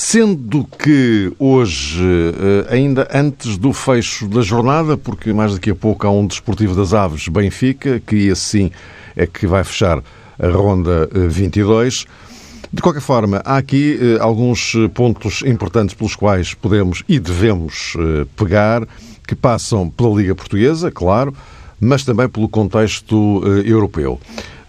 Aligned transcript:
Sendo 0.00 0.64
que 0.78 1.32
hoje, 1.40 2.04
eh, 2.04 2.72
ainda 2.72 3.08
antes 3.12 3.58
do 3.58 3.72
fecho 3.72 4.28
da 4.28 4.42
jornada, 4.42 4.96
porque 4.96 5.32
mais 5.32 5.54
daqui 5.54 5.70
a 5.70 5.74
pouco 5.74 6.06
há 6.06 6.10
um 6.10 6.24
Desportivo 6.24 6.72
das 6.72 6.94
Aves 6.94 7.26
Benfica, 7.26 8.00
que 8.06 8.30
assim 8.30 8.70
é 9.16 9.26
que 9.26 9.44
vai 9.44 9.64
fechar 9.64 10.00
a 10.38 10.48
ronda 10.50 11.10
22. 11.12 12.06
Eh, 12.06 12.68
de 12.72 12.80
qualquer 12.80 13.00
forma, 13.00 13.42
há 13.44 13.56
aqui 13.56 13.98
alguns 14.20 14.76
pontos 14.94 15.42
importantes 15.44 15.96
pelos 15.96 16.14
quais 16.14 16.54
podemos 16.54 17.02
e 17.08 17.18
devemos 17.18 17.96
pegar, 18.36 18.86
que 19.26 19.34
passam 19.34 19.90
pela 19.90 20.14
Liga 20.14 20.32
Portuguesa, 20.32 20.92
claro, 20.92 21.34
mas 21.80 22.04
também 22.04 22.28
pelo 22.28 22.48
contexto 22.48 23.42
eh, 23.44 23.68
europeu. 23.68 24.20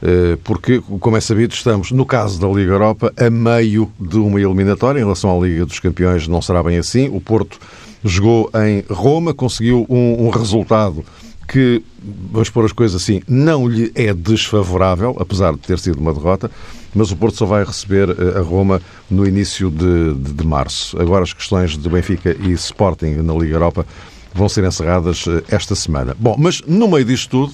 Eh, 0.01 0.37
porque, 0.43 0.81
como 0.99 1.17
é 1.17 1.21
sabido, 1.21 1.53
estamos, 1.53 1.91
no 1.91 2.05
caso 2.05 2.39
da 2.39 2.47
Liga 2.47 2.71
Europa, 2.71 3.13
a 3.17 3.29
meio 3.29 3.91
de 3.99 4.17
uma 4.17 4.39
eliminatória. 4.39 4.99
Em 4.99 5.03
relação 5.03 5.35
à 5.35 5.45
Liga 5.45 5.65
dos 5.65 5.79
Campeões, 5.79 6.27
não 6.27 6.41
será 6.41 6.63
bem 6.63 6.77
assim. 6.77 7.09
O 7.09 7.19
Porto 7.19 7.59
jogou 8.03 8.49
em 8.65 8.83
Roma, 8.89 9.33
conseguiu 9.33 9.85
um, 9.89 10.27
um 10.27 10.29
resultado 10.29 11.03
que, 11.47 11.83
vamos 12.31 12.49
pôr 12.49 12.63
as 12.63 12.71
coisas 12.71 13.01
assim, 13.01 13.21
não 13.27 13.67
lhe 13.67 13.91
é 13.95 14.13
desfavorável, 14.13 15.15
apesar 15.19 15.53
de 15.53 15.59
ter 15.59 15.79
sido 15.79 15.99
uma 15.99 16.13
derrota, 16.13 16.49
mas 16.93 17.11
o 17.11 17.17
Porto 17.17 17.37
só 17.37 17.45
vai 17.45 17.63
receber 17.63 18.09
eh, 18.09 18.37
a 18.37 18.41
Roma 18.41 18.79
no 19.09 19.27
início 19.27 19.69
de, 19.69 20.13
de, 20.13 20.33
de 20.33 20.47
março. 20.47 20.99
Agora, 21.01 21.23
as 21.23 21.33
questões 21.33 21.77
de 21.77 21.89
Benfica 21.89 22.35
e 22.39 22.51
Sporting 22.51 23.15
na 23.23 23.33
Liga 23.33 23.55
Europa 23.55 23.85
vão 24.33 24.47
ser 24.47 24.63
encerradas 24.63 25.25
eh, 25.27 25.43
esta 25.49 25.75
semana. 25.75 26.15
Bom, 26.19 26.35
mas 26.37 26.61
no 26.67 26.87
meio 26.87 27.03
disto 27.03 27.29
tudo, 27.29 27.53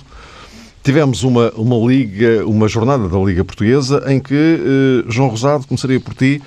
tivemos 0.86 1.24
uma, 1.24 1.52
uma 1.56 1.76
liga, 1.88 2.46
uma 2.46 2.68
jornada 2.68 3.10
da 3.10 3.18
Liga 3.18 3.44
Portuguesa 3.44 4.04
em 4.06 4.20
que, 4.20 4.36
eh, 4.36 5.12
João 5.12 5.30
Rosado, 5.30 5.66
começaria 5.66 6.00
por 6.00 6.14
ti, 6.14 6.40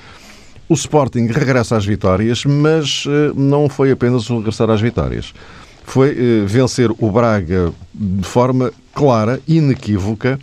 o 0.68 0.74
Sporting 0.74 1.26
regressa 1.26 1.76
às 1.76 1.84
vitórias, 1.84 2.44
mas 2.44 3.04
eh, 3.08 3.32
não 3.34 3.68
foi 3.68 3.90
apenas 3.90 4.30
o 4.30 4.38
regressar 4.38 4.70
às 4.70 4.80
vitórias. 4.80 5.34
Foi 5.82 6.10
eh, 6.10 6.44
vencer 6.46 6.88
o 6.88 7.10
Braga 7.10 7.72
de 7.92 8.22
forma 8.22 8.72
clara, 8.94 9.40
inequívoca, 9.48 10.38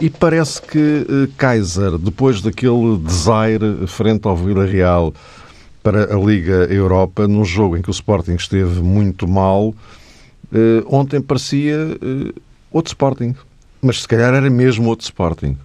e 0.00 0.08
parece 0.08 0.62
que 0.62 0.78
eh, 0.78 1.28
Kaiser, 1.36 1.98
depois 1.98 2.40
daquele 2.40 2.96
desaire 2.96 3.88
frente 3.88 4.28
ao 4.28 4.36
Vila 4.36 4.64
Real, 4.64 5.12
para 5.82 6.14
a 6.14 6.16
Liga 6.16 6.68
Europa 6.70 7.26
num 7.26 7.44
jogo 7.44 7.76
em 7.76 7.82
que 7.82 7.90
o 7.90 7.92
Sporting 7.92 8.34
esteve 8.34 8.80
muito 8.80 9.26
mal. 9.26 9.74
Uh, 10.52 10.84
ontem 10.88 11.20
parecia 11.20 11.76
uh, 11.76 12.40
outro 12.70 12.90
Sporting, 12.90 13.34
mas 13.80 14.02
se 14.02 14.08
calhar 14.08 14.34
era 14.34 14.48
mesmo 14.50 14.88
outro 14.88 15.04
Sporting. 15.04 15.56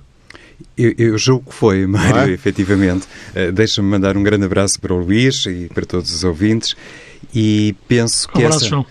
Eu, 0.77 0.93
eu 0.97 1.17
julgo 1.17 1.49
que 1.49 1.55
foi, 1.55 1.85
Mário, 1.85 2.31
é? 2.31 2.33
efetivamente. 2.33 3.07
Uh, 3.35 3.51
Deixa-me 3.51 3.87
mandar 3.87 4.17
um 4.17 4.23
grande 4.23 4.45
abraço 4.45 4.79
para 4.79 4.93
o 4.93 4.99
Luís 4.99 5.45
e 5.45 5.69
para 5.73 5.85
todos 5.85 6.13
os 6.13 6.23
ouvintes. 6.23 6.75
E 7.33 7.75
penso 7.87 8.27
que 8.29 8.37
um 8.39 8.45
abraço, 8.45 8.65
essa... 8.65 8.69
João. 8.69 8.85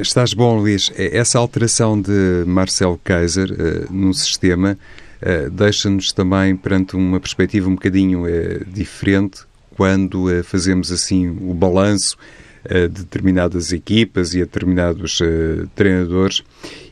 Estás 0.00 0.34
bom, 0.34 0.58
Luís. 0.58 0.92
Essa 0.96 1.38
alteração 1.38 2.00
de 2.00 2.44
Marcelo 2.46 3.00
Kaiser 3.02 3.48
no 3.90 4.12
sistema 4.12 4.78
deixa-nos 5.50 6.12
também 6.12 6.54
perante 6.54 6.96
uma 6.96 7.18
perspectiva 7.18 7.68
um 7.68 7.74
bocadinho 7.74 8.24
diferente 8.66 9.40
quando 9.80 10.26
uh, 10.26 10.44
fazemos 10.44 10.92
assim 10.92 11.28
o 11.28 11.54
balanço 11.54 12.18
uh, 12.64 12.88
de 12.88 13.02
determinadas 13.02 13.72
equipas 13.72 14.34
e 14.34 14.42
a 14.42 14.44
determinados 14.44 15.20
uh, 15.20 15.68
treinadores 15.74 16.42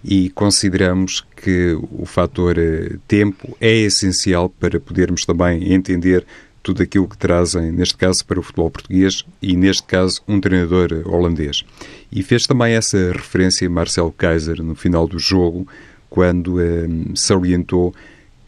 e 0.04 0.30
consideramos 0.30 1.24
que 1.36 1.78
o 1.90 2.04
fator 2.04 2.56
tempo 3.06 3.56
é 3.60 3.74
essencial 3.76 4.48
para 4.48 4.78
podermos 4.78 5.24
também 5.24 5.72
entender 5.72 6.24
tudo 6.62 6.82
aquilo 6.82 7.08
que 7.08 7.16
trazem, 7.16 7.72
neste 7.72 7.96
caso, 7.96 8.24
para 8.24 8.38
o 8.38 8.42
futebol 8.42 8.70
português 8.70 9.24
e, 9.40 9.56
neste 9.56 9.84
caso, 9.84 10.20
um 10.28 10.40
treinador 10.40 11.02
holandês. 11.04 11.64
E 12.12 12.22
fez 12.22 12.46
também 12.46 12.74
essa 12.74 13.12
referência 13.12 13.68
Marcelo 13.70 14.12
Kaiser 14.12 14.62
no 14.62 14.74
final 14.74 15.06
do 15.06 15.18
jogo, 15.18 15.66
quando 16.10 16.58
se 17.14 17.32
orientou 17.32 17.94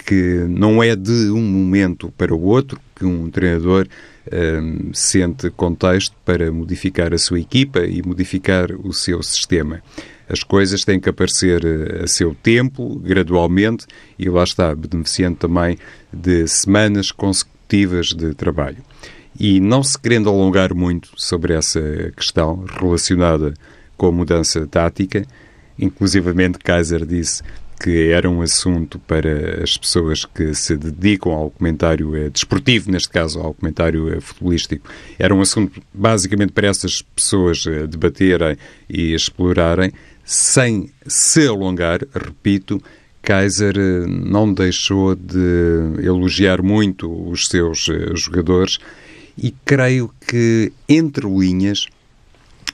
que 0.05 0.45
não 0.49 0.83
é 0.83 0.97
de 0.97 1.31
um 1.31 1.43
momento 1.43 2.13
para 2.17 2.35
o 2.35 2.43
outro 2.43 2.81
que 2.97 3.05
um 3.05 3.31
treinador 3.31 3.87
um, 4.33 4.93
sente 4.93 5.51
contexto 5.51 6.15
para 6.25 6.51
modificar 6.53 7.13
a 7.15 7.19
sua 7.19 7.41
equipa 7.41 7.81
e 7.81 8.03
modificar 8.03 8.73
o 8.73 8.93
seu 8.93 9.23
sistema. 9.23 9.83
As 10.29 10.45
coisas 10.45 10.85
têm 10.85 11.01
que 11.01 11.09
aparecer 11.09 11.65
eh, 11.65 12.05
a 12.05 12.07
seu 12.07 12.37
tempo, 12.41 13.01
gradualmente, 13.01 13.85
e 14.17 14.29
lá 14.29 14.45
está, 14.45 14.73
beneficiando 14.77 15.39
também 15.39 15.77
de 16.13 16.47
semanas 16.47 17.11
consecutivas 17.11 18.09
de 18.15 18.33
trabalho. 18.35 18.77
E 19.39 19.59
não 19.59 19.83
se 19.83 19.99
querendo 19.99 20.29
alongar 20.29 20.73
muito 20.73 21.11
sobre 21.17 21.53
essa 21.53 21.81
questão 22.17 22.65
relacionada 22.81 23.55
com 23.97 24.07
a 24.07 24.13
mudança 24.13 24.65
tática, 24.69 25.27
inclusivamente 25.77 26.59
Kaiser 26.59 27.05
disse 27.05 27.43
que 27.83 28.11
era 28.11 28.29
um 28.29 28.43
assunto 28.43 28.99
para 28.99 29.63
as 29.65 29.79
pessoas 29.79 30.27
que 30.27 30.55
se 30.55 30.77
dedicam 30.77 31.33
ao 31.33 31.51
comentário 31.51 32.15
eh, 32.15 32.29
desportivo, 32.29 32.91
neste 32.91 33.09
caso 33.09 33.41
ao 33.41 33.55
comentário 33.55 34.13
eh, 34.13 34.21
futebolístico. 34.21 34.87
Era 35.19 35.35
um 35.35 35.41
assunto 35.41 35.81
basicamente 35.93 36.53
para 36.53 36.69
essas 36.69 37.01
pessoas 37.01 37.65
eh, 37.67 37.87
debaterem 37.87 38.59
e 38.87 39.15
explorarem, 39.15 39.93
sem 40.27 40.91
se 41.07 41.47
alongar, 41.47 42.01
repito, 42.15 42.83
Kaiser 43.23 43.75
não 44.09 44.53
deixou 44.53 45.15
de 45.15 46.03
elogiar 46.03 46.63
muito 46.63 47.11
os 47.29 47.47
seus 47.49 47.87
jogadores 48.15 48.79
e 49.37 49.55
creio 49.65 50.11
que, 50.27 50.73
entre 50.89 51.27
linhas, 51.29 51.87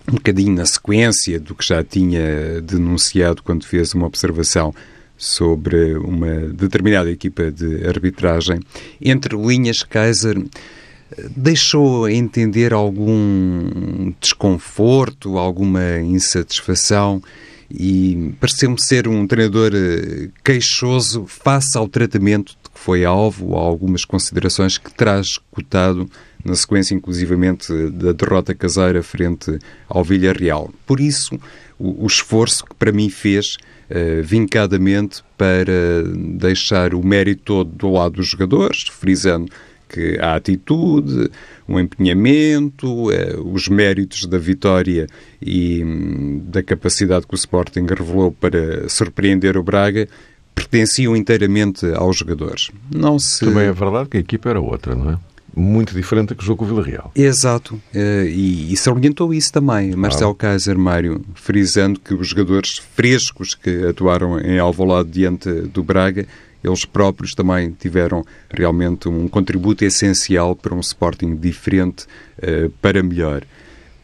um 0.09 0.15
bocadinho 0.15 0.55
na 0.55 0.67
sequência 0.67 1.41
do 1.41 1.55
que 1.55 1.67
já 1.67 1.83
tinha 1.83 2.61
denunciado 2.61 3.43
quando 3.43 3.67
fez 3.67 3.93
uma 3.93 4.07
observação 4.07 4.73
sobre 5.17 5.95
uma 5.95 6.49
determinada 6.49 7.11
equipa 7.11 7.51
de 7.51 7.87
arbitragem. 7.87 8.61
Entre 9.01 9.37
linhas, 9.37 9.83
Kaiser 9.83 10.39
eh, 10.39 11.29
deixou 11.37 12.09
entender 12.09 12.73
algum 12.73 14.13
desconforto, 14.21 15.39
alguma 15.39 15.99
insatisfação 16.01 17.23
e 17.71 18.35
pareceu-me 18.39 18.81
ser 18.81 19.09
um 19.09 19.27
treinador 19.27 19.73
eh, 19.75 20.29
queixoso 20.45 21.27
face 21.27 21.77
ao 21.77 21.89
tratamento 21.89 22.53
de 22.63 22.71
que 22.71 22.81
foi 22.81 23.05
alvo, 23.05 23.57
a 23.57 23.61
algumas 23.61 24.05
considerações 24.05 24.79
que 24.79 24.93
terá 24.93 25.19
escutado 25.21 26.09
na 26.45 26.55
sequência, 26.55 26.95
inclusivamente, 26.95 27.73
da 27.91 28.13
derrota 28.13 28.55
caseira 28.55 29.03
frente 29.03 29.59
ao 29.89 30.05
Villarreal. 30.05 30.73
Por 30.87 31.01
isso, 31.01 31.39
o, 31.79 32.05
o 32.05 32.07
esforço 32.07 32.65
que 32.65 32.75
para 32.75 32.93
mim 32.93 33.09
fez 33.09 33.57
uh, 33.91 34.23
vincadamente 34.23 35.23
para 35.37 36.03
deixar 36.39 36.95
o 36.95 37.05
mérito 37.05 37.43
todo 37.45 37.71
do 37.71 37.93
lado 37.93 38.17
dos 38.17 38.29
jogadores, 38.29 38.85
frisando 38.89 39.51
que 39.89 40.19
a 40.19 40.35
atitude, 40.35 41.31
o 41.69 41.79
empenhamento, 41.79 43.11
uh, 43.11 43.53
os 43.53 43.69
méritos 43.69 44.27
da 44.27 44.39
vitória 44.39 45.07
e 45.41 45.85
um, 45.85 46.43
da 46.47 46.63
capacidade 46.63 47.27
que 47.27 47.35
o 47.35 47.37
Sporting 47.37 47.87
revelou 47.89 48.33
para 48.33 48.89
surpreender 48.89 49.57
o 49.57 49.63
Braga 49.63 50.09
pertenciam 50.57 51.15
inteiramente 51.15 51.87
aos 51.95 52.17
jogadores. 52.17 52.71
Não 52.93 53.19
se... 53.19 53.45
Também 53.45 53.65
é 53.65 53.73
verdade 53.73 54.09
que 54.09 54.17
a 54.17 54.21
equipa 54.21 54.49
era 54.49 54.61
outra, 54.61 54.95
não 54.95 55.11
é? 55.11 55.19
Muito 55.57 55.95
diferente 55.95 56.29
do 56.29 56.35
que 56.35 56.43
o 56.43 56.47
jogo 56.47 56.59
com 56.59 56.65
o 56.67 56.69
Vila 56.69 56.85
Real. 56.85 57.11
Exato. 57.15 57.77
Uh, 57.95 58.27
e, 58.29 58.71
e 58.71 58.77
salientou 58.77 59.33
isso 59.33 59.51
também, 59.51 59.97
Marcelo 59.97 60.33
ah. 60.33 60.35
Kaiser 60.35 60.79
Mário, 60.79 61.25
frisando 61.35 61.99
que 61.99 62.13
os 62.13 62.29
jogadores 62.29 62.77
frescos 62.95 63.55
que 63.55 63.87
atuaram 63.87 64.39
em 64.39 64.59
Alvalade 64.59 65.09
diante 65.09 65.51
do 65.51 65.83
Braga, 65.83 66.27
eles 66.63 66.85
próprios 66.85 67.35
também 67.35 67.71
tiveram 67.71 68.23
realmente 68.51 69.09
um 69.09 69.27
contributo 69.29 69.83
essencial 69.83 70.55
para 70.55 70.75
um 70.75 70.81
Sporting 70.81 71.35
diferente 71.35 72.05
uh, 72.39 72.69
para 72.83 73.03
melhor. 73.03 73.43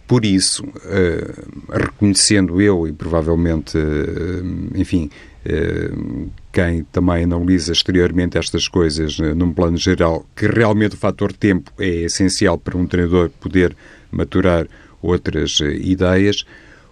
Por 0.07 0.25
isso, 0.25 0.65
uh, 0.65 1.71
reconhecendo 1.71 2.61
eu 2.61 2.87
e 2.89 2.93
provavelmente, 2.93 3.79
enfim, 4.75 5.11
quem 6.53 6.85
também 6.85 7.25
analisa 7.25 7.73
exteriormente 7.73 8.39
estas 8.39 8.69
coisas 8.69 9.19
eh, 9.21 9.35
num 9.35 9.53
plano 9.53 9.77
geral, 9.77 10.25
que 10.37 10.47
realmente 10.47 10.95
o 10.95 10.99
fator 10.99 11.33
tempo 11.33 11.73
é 11.79 12.05
essencial 12.05 12.59
para 12.59 12.77
um 12.77 12.87
treinador 12.87 13.31
poder 13.41 13.77
maturar 14.11 14.67
outras 15.03 15.59
eh, 15.61 15.75
ideias. 15.75 16.45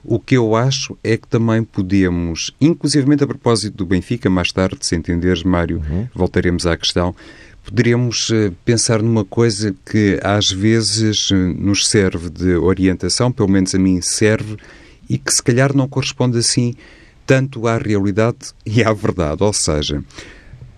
O 0.02 0.18
que 0.18 0.36
eu 0.36 0.56
acho 0.56 0.96
é 1.04 1.16
que 1.16 1.28
também 1.28 1.62
podemos, 1.62 2.50
inclusivamente 2.60 3.22
a 3.22 3.26
propósito 3.26 3.76
do 3.76 3.86
Benfica, 3.86 4.30
mais 4.30 4.50
tarde, 4.50 4.78
se 4.80 4.96
entenderes, 4.96 5.42
Mário, 5.42 5.82
uhum. 5.88 6.08
voltaremos 6.14 6.66
à 6.66 6.76
questão, 6.76 7.14
poderíamos 7.64 8.30
eh, 8.32 8.50
pensar 8.64 9.02
numa 9.02 9.24
coisa 9.24 9.74
que 9.90 10.18
às 10.22 10.50
vezes 10.50 11.28
eh, 11.30 11.34
nos 11.36 11.86
serve 11.86 12.30
de 12.30 12.54
orientação, 12.56 13.30
pelo 13.30 13.48
menos 13.48 13.74
a 13.74 13.78
mim 13.78 14.00
serve, 14.00 14.56
e 15.08 15.18
que 15.18 15.32
se 15.32 15.42
calhar 15.42 15.76
não 15.76 15.86
corresponde 15.86 16.38
assim 16.38 16.74
tanto 17.30 17.68
à 17.68 17.78
realidade 17.78 18.52
e 18.66 18.82
à 18.82 18.92
verdade. 18.92 19.44
Ou 19.44 19.52
seja, 19.52 20.02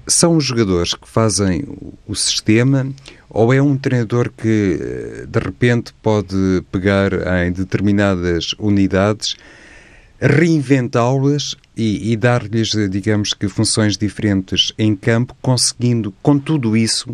são 0.07 0.37
os 0.37 0.45
jogadores 0.45 0.93
que 0.93 1.09
fazem 1.09 1.65
o 2.07 2.15
sistema 2.15 2.93
ou 3.31 3.55
é 3.55 3.63
um 3.63 3.75
treinador 3.75 4.31
que 4.37 4.79
eh, 4.79 5.27
de 5.27 5.39
repente 5.39 5.95
pode 6.03 6.63
pegar 6.71 7.11
em 7.43 7.53
determinadas 7.53 8.55
unidades, 8.59 9.35
reinventá-las 10.21 11.57
e, 11.75 12.13
e 12.13 12.17
dar-lhes, 12.19 12.73
digamos 12.91 13.33
que, 13.33 13.49
funções 13.49 13.97
diferentes 13.97 14.75
em 14.77 14.95
campo, 14.95 15.35
conseguindo, 15.41 16.13
com 16.23 16.39
tudo 16.39 16.77
isso, 16.77 17.11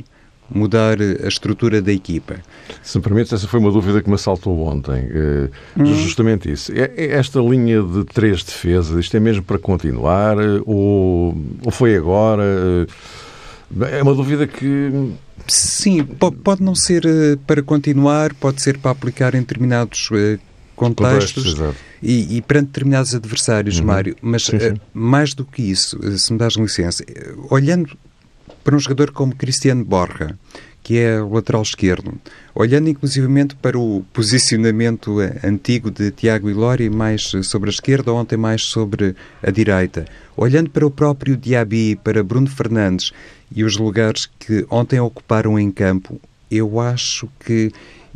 mudar 0.51 0.99
a 1.01 1.29
estrutura 1.29 1.83
da 1.83 1.93
equipa. 1.93 2.37
Se 2.83 2.99
me 2.99 3.05
permites, 3.05 3.33
essa 3.33 3.47
foi 3.47 3.61
uma 3.61 3.71
dúvida 3.71 4.03
que 4.03 4.09
me 4.09 4.15
assaltou 4.15 4.59
ontem. 4.67 5.09
Hum. 5.77 5.85
Justamente 5.85 6.51
isso. 6.51 6.73
É, 6.73 6.93
é 6.97 7.13
esta 7.13 7.41
linha 7.41 7.83
de 7.83 8.05
três 8.05 8.43
defesas, 8.43 8.99
isto 8.99 9.17
é 9.17 9.21
mesmo 9.21 9.43
para 9.43 9.59
continuar 9.59 10.37
ou, 10.65 11.37
ou 11.65 11.71
foi 11.71 11.97
agora? 11.97 12.45
É 13.91 14.03
uma 14.03 14.15
dúvida 14.15 14.47
que. 14.47 15.13
Sim, 15.47 16.05
pode 16.05 16.63
não 16.63 16.75
ser 16.75 17.05
eh, 17.07 17.37
para 17.47 17.63
continuar, 17.63 18.35
pode 18.35 18.61
ser 18.61 18.79
para 18.79 18.91
aplicar 18.91 19.35
em 19.35 19.41
determinados 19.41 20.09
eh, 20.13 20.39
contextos, 20.75 21.55
contextos 21.55 21.77
e, 22.03 22.37
e, 22.37 22.43
perante 22.43 22.67
determinados 22.67 23.15
adversários, 23.15 23.79
uhum. 23.79 23.87
Mário. 23.87 24.17
Mas 24.21 24.45
sim, 24.45 24.59
sim. 24.59 24.75
mais 24.93 25.35
do 25.35 25.45
que 25.45 25.63
isso, 25.63 25.99
se 26.19 26.33
me 26.33 26.39
dás 26.39 26.55
licença, 26.55 27.05
olhando 27.51 27.97
para 28.69 28.77
um 28.77 28.81
jogador 28.81 29.13
como 29.13 29.35
Cristiano 29.35 29.83
Borja, 29.83 30.39
que 30.83 30.99
é 30.99 31.23
o 31.23 31.33
lateral 31.33 31.63
esquerdo, 31.63 32.21
olhando 32.55 32.91
inclusivamente 32.91 33.57
para 33.57 33.79
o 33.79 34.05
posicionamento 34.13 35.23
eh, 35.23 35.41
antigo 35.43 35.91
de 35.91 36.11
Tiago 36.11 36.51
Ilori, 36.51 36.91
mais 36.91 37.33
sobre 37.45 37.71
a 37.71 37.73
esquerda, 37.73 38.13
ontem 38.13 38.37
mais 38.37 38.65
sobre 38.65 39.17
a 39.43 39.51
direita, 39.51 40.05
olhando 40.37 40.69
para 40.69 40.87
o 40.87 40.91
próprio 40.91 41.35
Diaby, 41.35 41.99
para 42.05 42.23
Bruno 42.23 42.47
Fernandes 42.47 43.11
e 43.51 43.65
os 43.65 43.79
lugares 43.79 44.29
que 44.39 44.67
ontem 44.69 45.01
ocuparam 45.01 45.59
em 45.59 45.71
campo, 45.71 46.21
eu 46.51 46.79
acho 46.79 47.27
que 47.41 47.73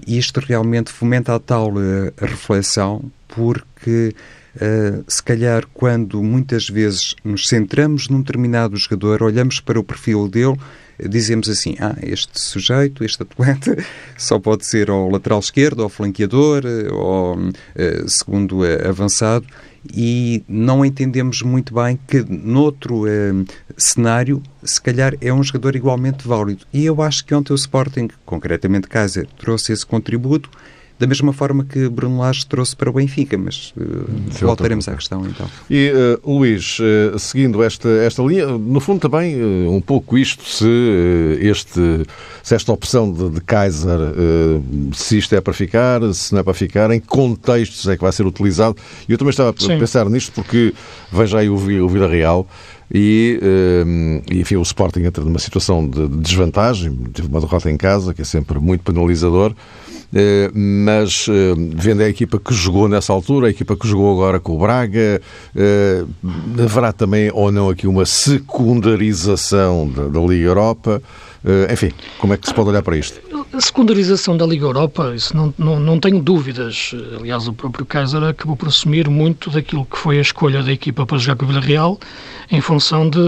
isto 0.07 0.39
realmente 0.39 0.93
fomenta 0.93 1.35
a 1.35 1.41
tal 1.41 1.71
uh, 1.71 2.13
reflexão, 2.19 3.11
porque 3.27 4.15
Uh, 4.55 5.03
se 5.09 5.23
calhar, 5.23 5.65
quando 5.73 6.23
muitas 6.23 6.69
vezes 6.69 7.17
nos 7.25 7.49
centramos 7.49 8.09
num 8.09 8.21
determinado 8.21 8.77
jogador, 8.77 9.23
olhamos 9.23 9.61
para 9.61 9.81
o 9.81 9.85
perfil 9.85 10.29
dele, 10.29 10.57
dizemos 11.09 11.49
assim: 11.49 11.75
ah, 11.81 11.97
este 12.03 12.39
sujeito, 12.39 13.03
este 13.03 13.23
atleta, 13.23 13.77
só 14.17 14.39
pode 14.39 14.67
ser 14.67 14.91
ao 14.91 15.09
lateral 15.09 15.41
esquerdo, 15.41 15.83
ao 15.83 15.89
flanqueador, 15.89 16.65
ou 16.93 17.39
uh, 17.39 17.51
segundo 18.09 18.61
avançado, 18.87 19.47
e 19.91 20.45
não 20.47 20.85
entendemos 20.85 21.41
muito 21.41 21.75
bem 21.75 21.99
que, 22.07 22.23
noutro 22.29 23.05
cenário, 23.77 24.43
se 24.63 24.81
calhar 24.81 25.15
é 25.21 25.33
um 25.33 25.43
jogador 25.43 25.75
igualmente 25.75 26.29
válido. 26.29 26.67
E 26.73 26.85
eu 26.85 27.01
acho 27.01 27.25
que 27.25 27.35
ontem 27.35 27.53
o 27.53 27.57
Sporting, 27.57 28.09
concretamente 28.25 28.87
Kaiser, 28.87 29.27
trouxe 29.39 29.73
esse 29.73 29.85
contributo 29.85 30.51
da 31.03 31.07
mesma 31.09 31.33
forma 31.33 31.65
que 31.65 31.89
Bruno 31.89 32.21
Lage 32.21 32.47
trouxe 32.47 32.77
para 32.77 32.89
o 32.89 32.93
Benfica, 32.93 33.37
mas 33.37 33.75
uh, 33.77 34.07
voltaremos 34.41 34.87
à 34.87 34.95
questão 34.95 35.27
então. 35.27 35.51
E 35.69 35.91
uh, 35.91 36.31
Luís, 36.33 36.79
uh, 36.79 37.19
seguindo 37.19 37.61
esta, 37.61 37.89
esta 37.89 38.23
linha, 38.23 38.47
no 38.47 38.79
fundo 38.79 39.01
também 39.01 39.35
um 39.67 39.81
pouco 39.81 40.17
isto, 40.17 40.45
se, 40.45 40.69
este, 41.41 42.07
se 42.41 42.55
esta 42.55 42.73
opção 42.73 43.13
de, 43.13 43.31
de 43.31 43.41
Kaiser, 43.41 43.99
se 44.95 45.19
isto 45.19 45.35
é 45.35 45.41
para 45.41 45.53
ficar, 45.53 46.01
se 46.15 46.33
não 46.33 46.39
é 46.39 46.43
para 46.45 46.55
ficar, 46.55 46.89
em 46.93 47.01
que 47.01 47.07
contextos 47.09 47.89
é 47.89 47.97
que 47.97 48.03
vai 48.03 48.13
ser 48.13 48.25
utilizado. 48.25 48.77
E 49.09 49.13
eu 49.13 49.19
também 49.19 49.31
estava 49.31 49.53
Sim. 49.59 49.75
a 49.75 49.79
pensar 49.79 50.09
nisto 50.09 50.31
porque 50.31 50.73
veja 51.11 51.39
aí 51.39 51.49
o, 51.49 51.55
o 51.55 51.89
Vila 51.89 52.07
Real 52.07 52.47
e, 52.95 53.41
enfim, 54.31 54.55
o 54.55 54.63
Sporting 54.63 55.01
entra 55.01 55.25
numa 55.25 55.41
situação 55.41 55.89
de 55.89 56.07
desvantagem, 56.09 56.95
teve 57.13 57.27
uma 57.27 57.41
derrota 57.41 57.69
em 57.69 57.77
casa, 57.77 58.15
que 58.15 58.23
é 58.23 58.25
sempre 58.25 58.61
muito 58.61 58.85
penalizador, 58.85 59.53
mas 60.53 61.27
eh, 61.29 61.55
vendo 61.75 62.03
a 62.03 62.09
equipa 62.09 62.39
que 62.39 62.53
jogou 62.53 62.89
nessa 62.89 63.13
altura, 63.13 63.47
a 63.47 63.51
equipa 63.51 63.75
que 63.77 63.89
jogou 63.89 64.13
agora 64.13 64.39
com 64.39 64.55
o 64.55 64.59
Braga, 64.59 65.21
eh, 65.57 66.05
haverá 66.63 66.93
também 66.93 67.31
ou 67.33 67.51
não 67.51 67.71
aqui 67.71 67.87
uma 67.87 68.05
secundarização 68.05 69.89
da, 69.89 70.09
da 70.09 70.21
Liga 70.21 70.47
Europa? 70.47 71.03
Enfim, 71.73 71.91
como 72.19 72.35
é 72.35 72.37
que 72.37 72.47
se 72.47 72.55
pode 72.55 72.69
olhar 72.69 72.83
para 72.83 72.97
isto? 72.97 73.32
A 73.53 73.61
secundarização 73.61 74.37
da 74.37 74.47
Liga 74.47 74.65
Europa, 74.65 75.13
isso 75.15 75.37
não, 75.37 75.53
não, 75.59 75.79
não 75.79 76.01
tenho 76.01 76.21
dúvidas. 76.21 76.95
Aliás, 77.19 77.49
o 77.49 77.53
próprio 77.53 77.85
Kaiser 77.85 78.23
acabou 78.23 78.57
por 78.57 78.69
assumir 78.69 79.09
muito 79.09 79.51
daquilo 79.51 79.85
que 79.85 79.97
foi 79.97 80.19
a 80.19 80.21
escolha 80.21 80.63
da 80.63 80.73
equipa 80.73 81.07
para 81.07 81.19
jogar 81.19 81.37
com 81.37 81.45
o 81.45 81.49
Villarreal, 81.49 81.99
em 82.51 82.61
função 82.61 83.09
de 83.09 83.19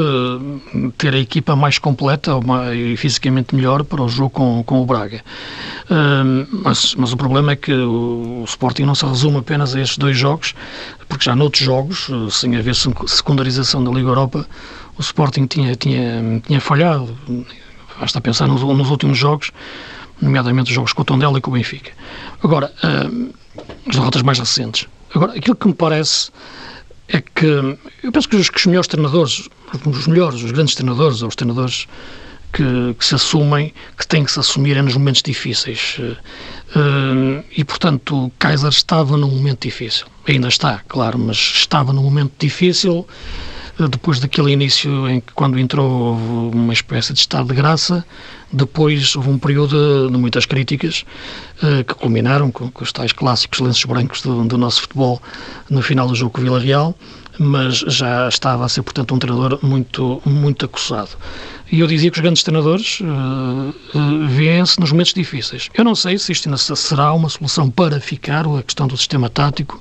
ter 0.99 1.15
a 1.15 1.19
equipa 1.19 1.57
mais 1.57 1.79
completa 1.79 2.33
e 2.75 2.97
fisicamente 2.97 3.55
melhor 3.55 3.85
para 3.85 4.03
o 4.03 4.09
jogo 4.09 4.31
com, 4.31 4.63
com 4.65 4.83
o 4.83 4.87
Braga. 4.87 5.23
mas, 6.63 6.95
mas 6.95 7.13
o 7.13 7.17
problema 7.17 7.53
é 7.53 7.57
que 7.57 7.73
o, 7.73 8.43
o 8.43 8.45
Sporting 8.45 8.83
não 8.83 8.95
se 8.95 9.05
resume 9.05 9.39
apenas 9.39 9.75
a 9.75 9.81
estes 9.81 9.99
dois 9.99 10.17
jogos, 10.17 10.55
porque 11.09 11.25
já 11.25 11.35
noutros 11.35 11.65
jogos, 11.65 12.11
sem 12.31 12.57
haver 12.57 12.75
secundarização 12.75 13.83
da 13.83 13.91
Liga 13.91 14.09
Europa, 14.09 14.47
o 14.99 15.01
Sporting 15.01 15.47
tinha, 15.47 15.75
tinha, 15.75 16.41
tinha 16.47 16.61
falhado. 16.61 17.17
Basta 17.99 18.21
pensar 18.21 18.49
nos, 18.49 18.63
nos 18.63 18.91
últimos 18.91 19.17
jogos, 19.17 19.53
nomeadamente 20.21 20.71
os 20.71 20.75
jogos 20.75 20.93
com 20.93 21.03
o 21.03 21.05
Tondela 21.05 21.39
e 21.39 21.41
com 21.41 21.51
o 21.51 21.55
Benfica. 21.55 21.93
Agora, 22.43 22.73
uh, 22.83 23.35
as 23.89 23.97
derrotas 23.97 24.23
mais 24.23 24.39
recentes. 24.39 24.87
Agora, 25.15 25.33
aquilo 25.33 25.57
que 25.57 25.67
me 25.67 25.75
parece 25.75 26.31
é 27.09 27.21
que 27.21 27.47
eu 28.03 28.13
penso 28.13 28.29
que 28.29 28.37
os, 28.37 28.49
que 28.49 28.59
os 28.59 28.67
melhores 28.67 28.89
treinadores, 28.89 29.49
os 29.85 30.07
melhores, 30.07 30.43
os 30.43 30.51
grandes 30.51 30.75
treinadores, 30.75 31.23
ou 31.23 31.29
os 31.29 31.37
treinadores 31.37 31.87
que, 32.53 32.95
que, 32.99 33.05
se 33.05 33.15
assumem, 33.15 33.75
que 33.99 34.07
têm 34.07 34.25
que 34.25 34.33
se 34.33 34.41
assumir 34.41 34.77
é 34.77 34.83
nos 34.83 34.95
momentos 34.95 35.23
difíceis. 35.23 35.99
Uh, 35.99 37.45
e, 37.57 37.65
portanto, 37.65 38.33
Kaiser 38.39 38.71
estava 38.71 39.17
num 39.17 39.31
momento 39.31 39.63
difícil. 39.63 40.07
Ainda 40.27 40.49
está, 40.49 40.81
claro, 40.89 41.19
mas 41.19 41.37
estava 41.37 41.93
num 41.93 42.03
momento 42.03 42.33
difícil 42.39 43.07
depois 43.91 44.21
daquele 44.21 44.53
início 44.53 45.09
em 45.09 45.21
que, 45.21 45.33
quando 45.33 45.59
entrou, 45.59 45.91
houve 45.91 46.57
uma 46.57 46.73
espécie 46.73 47.13
de 47.13 47.19
estado 47.19 47.49
de 47.49 47.55
graça, 47.55 48.05
depois 48.55 49.17
houve 49.17 49.31
um 49.31 49.39
período 49.39 50.11
de 50.11 50.17
muitas 50.17 50.47
críticas 50.47 51.05
eh, 51.63 51.83
que 51.83 51.95
culminaram 51.95 52.51
com, 52.51 52.71
com, 52.71 52.85
os 52.85 52.93
tais 52.93 53.13
clássicos 53.13 53.59
lenços 53.59 53.85
brancos 53.85 54.23
do, 54.23 54.45
do 54.45 54.57
nosso 54.57 54.83
futebol 54.83 55.21
no 55.69 55.83
final 55.83 56.07
do 56.07 56.15
jogo 56.15 56.31
com 56.31 56.41
o 56.41 56.45
Vila 56.45 56.61
Real, 56.61 56.95
mas 57.39 57.79
já 57.79 58.29
estava 58.29 58.65
a 58.65 58.69
ser, 58.69 58.83
portanto, 58.83 59.15
um 59.15 59.19
treinador 59.19 59.59
muito, 59.63 60.23
muito 60.25 60.65
acusado. 60.65 61.11
E 61.73 61.81
eu 61.81 61.87
dizia 61.87 62.11
que 62.11 62.19
os 62.19 62.23
grandes 62.23 62.43
treinadores 62.43 63.01
uh, 63.01 63.05
uh, 63.05 64.29
vêem-se 64.29 64.79
nos 64.79 64.93
momentos 64.93 65.15
difíceis. 65.15 65.71
Eu 65.75 65.83
não 65.83 65.95
sei 65.95 66.19
se 66.19 66.31
isto 66.31 66.49
ainda 66.49 66.59
será 66.59 67.13
uma 67.13 67.29
solução 67.29 67.71
para 67.71 67.99
ficar, 67.99 68.47
a 68.47 68.63
questão 68.63 68.87
do 68.87 68.97
sistema 68.97 69.31
tático, 69.31 69.81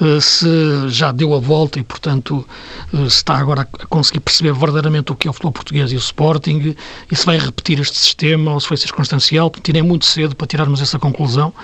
uh, 0.00 0.20
se 0.20 0.46
já 0.88 1.12
deu 1.12 1.32
a 1.32 1.38
volta 1.38 1.78
e, 1.78 1.84
portanto, 1.84 2.46
uh, 2.92 3.08
se 3.08 3.16
está 3.16 3.36
agora 3.36 3.62
a 3.62 3.86
conseguir 3.86 4.20
perceber 4.20 4.52
verdadeiramente 4.52 5.12
o 5.12 5.14
que 5.14 5.28
é 5.28 5.30
o 5.30 5.32
futebol 5.32 5.52
português 5.52 5.92
e 5.92 5.94
o 5.94 5.98
Sporting, 5.98 6.76
e 7.10 7.16
se 7.16 7.24
vai 7.24 7.38
repetir 7.38 7.80
este 7.80 7.96
sistema 7.96 8.52
ou 8.52 8.60
se 8.60 8.66
foi 8.66 8.76
circunstancial. 8.76 9.50
É 9.72 9.82
muito 9.82 10.04
cedo 10.04 10.36
para 10.36 10.46
tirarmos 10.46 10.82
essa 10.82 10.98
conclusão, 10.98 11.54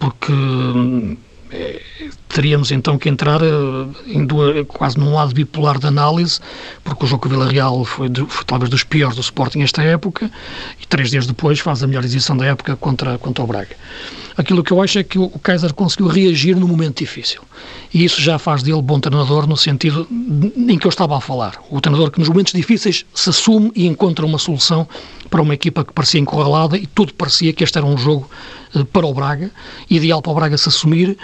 porque 0.00 0.32
é, 1.52 1.80
teríamos 2.34 2.72
então 2.72 2.98
que 2.98 3.08
entrar 3.08 3.40
eh, 3.40 3.86
em 4.08 4.26
duas, 4.26 4.66
quase 4.66 4.98
num 4.98 5.14
lado 5.14 5.32
bipolar 5.32 5.78
de 5.78 5.86
análise, 5.86 6.40
porque 6.82 7.04
o 7.04 7.06
jogo 7.06 7.22
com 7.22 7.28
o 7.28 7.30
Vila 7.30 7.48
Real 7.48 7.84
foi, 7.84 8.10
foi, 8.26 8.44
talvez 8.44 8.68
dos 8.68 8.82
piores 8.82 9.14
do 9.14 9.20
Sporting 9.20 9.60
esta 9.62 9.82
época, 9.82 10.28
e 10.82 10.86
três 10.86 11.12
dias 11.12 11.28
depois 11.28 11.60
faz 11.60 11.84
a 11.84 11.86
melhor 11.86 12.04
exibição 12.04 12.36
da 12.36 12.46
época 12.46 12.74
contra, 12.74 13.16
contra 13.18 13.44
o 13.44 13.46
Braga. 13.46 13.76
Aquilo 14.36 14.64
que 14.64 14.72
eu 14.72 14.82
acho 14.82 14.98
é 14.98 15.04
que 15.04 15.16
o 15.16 15.30
Kaiser 15.38 15.72
conseguiu 15.72 16.08
reagir 16.08 16.56
no 16.56 16.66
momento 16.66 16.98
difícil. 16.98 17.40
E 17.92 18.04
isso 18.04 18.20
já 18.20 18.36
faz 18.36 18.64
dele 18.64 18.82
bom 18.82 18.98
treinador 18.98 19.46
no 19.46 19.56
sentido 19.56 20.08
em 20.10 20.76
que 20.76 20.88
eu 20.88 20.88
estava 20.88 21.16
a 21.16 21.20
falar. 21.20 21.54
O 21.70 21.80
treinador 21.80 22.10
que 22.10 22.18
nos 22.18 22.28
momentos 22.28 22.52
difíceis 22.52 23.06
se 23.14 23.30
assume 23.30 23.70
e 23.76 23.86
encontra 23.86 24.26
uma 24.26 24.38
solução 24.38 24.88
para 25.30 25.40
uma 25.40 25.54
equipa 25.54 25.84
que 25.84 25.92
parecia 25.92 26.18
encurralada 26.18 26.76
e 26.76 26.84
tudo 26.84 27.14
parecia 27.14 27.52
que 27.52 27.62
este 27.62 27.78
era 27.78 27.86
um 27.86 27.96
jogo 27.96 28.28
eh, 28.74 28.82
para 28.92 29.06
o 29.06 29.14
Braga, 29.14 29.52
ideal 29.88 30.20
para 30.20 30.32
o 30.32 30.34
Braga 30.34 30.58
se 30.58 30.68
assumir 30.68 31.16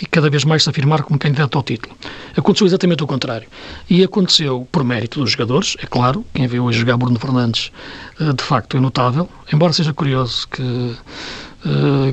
e 0.00 0.06
cada 0.06 0.28
vez 0.28 0.44
mais 0.44 0.62
se 0.62 0.70
afirmar 0.70 1.02
como 1.02 1.18
candidato 1.18 1.56
ao 1.56 1.62
título. 1.62 1.94
Aconteceu 2.36 2.66
exatamente 2.66 3.02
o 3.02 3.06
contrário. 3.06 3.48
E 3.88 4.02
aconteceu 4.02 4.66
por 4.70 4.84
mérito 4.84 5.20
dos 5.20 5.30
jogadores, 5.30 5.76
é 5.80 5.86
claro, 5.86 6.24
quem 6.34 6.46
viu 6.46 6.64
hoje 6.64 6.80
jogar 6.80 6.96
Bruno 6.96 7.18
Fernandes 7.18 7.72
eh, 8.20 8.32
de 8.32 8.42
facto 8.42 8.76
é 8.76 8.80
notável, 8.80 9.28
embora 9.52 9.72
seja 9.72 9.92
curioso 9.92 10.48
que 10.48 10.96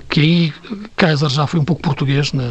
que 0.09 0.19
aí 0.19 0.53
Kaiser 0.95 1.29
já 1.29 1.45
foi 1.45 1.59
um 1.59 1.65
pouco 1.65 1.81
português 1.81 2.33
na, 2.33 2.49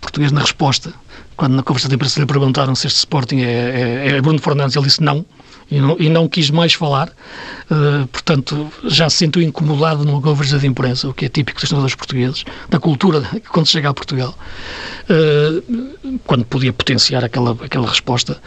português 0.00 0.30
na 0.30 0.40
resposta. 0.40 0.92
Quando 1.36 1.54
na 1.54 1.62
conversa 1.62 1.88
de 1.88 1.96
imprensa 1.96 2.20
lhe 2.20 2.26
perguntaram 2.26 2.74
se 2.74 2.86
este 2.86 2.98
Sporting 2.98 3.40
é, 3.40 4.06
é, 4.06 4.16
é 4.16 4.20
Bruno 4.20 4.38
Fernandes, 4.38 4.76
ele 4.76 4.86
disse 4.86 5.02
não, 5.02 5.24
e 5.70 5.80
não, 5.80 5.96
e 5.98 6.08
não 6.08 6.28
quis 6.28 6.50
mais 6.50 6.74
falar. 6.74 7.10
Uh, 7.70 8.06
portanto, 8.08 8.70
já 8.84 9.08
se 9.08 9.16
sentiu 9.16 9.42
incomodado 9.42 10.04
numa 10.04 10.20
conversa 10.20 10.58
de 10.58 10.66
imprensa, 10.66 11.08
o 11.08 11.14
que 11.14 11.26
é 11.26 11.28
típico 11.28 11.60
dos 11.60 11.68
treinadores 11.68 11.94
portugueses, 11.94 12.44
da 12.68 12.78
cultura 12.78 13.22
quando 13.50 13.66
chega 13.66 13.88
a 13.88 13.94
Portugal, 13.94 14.36
uh, 15.08 16.18
quando 16.26 16.44
podia 16.44 16.72
potenciar 16.72 17.24
aquela, 17.24 17.52
aquela 17.52 17.88
resposta 17.88 18.40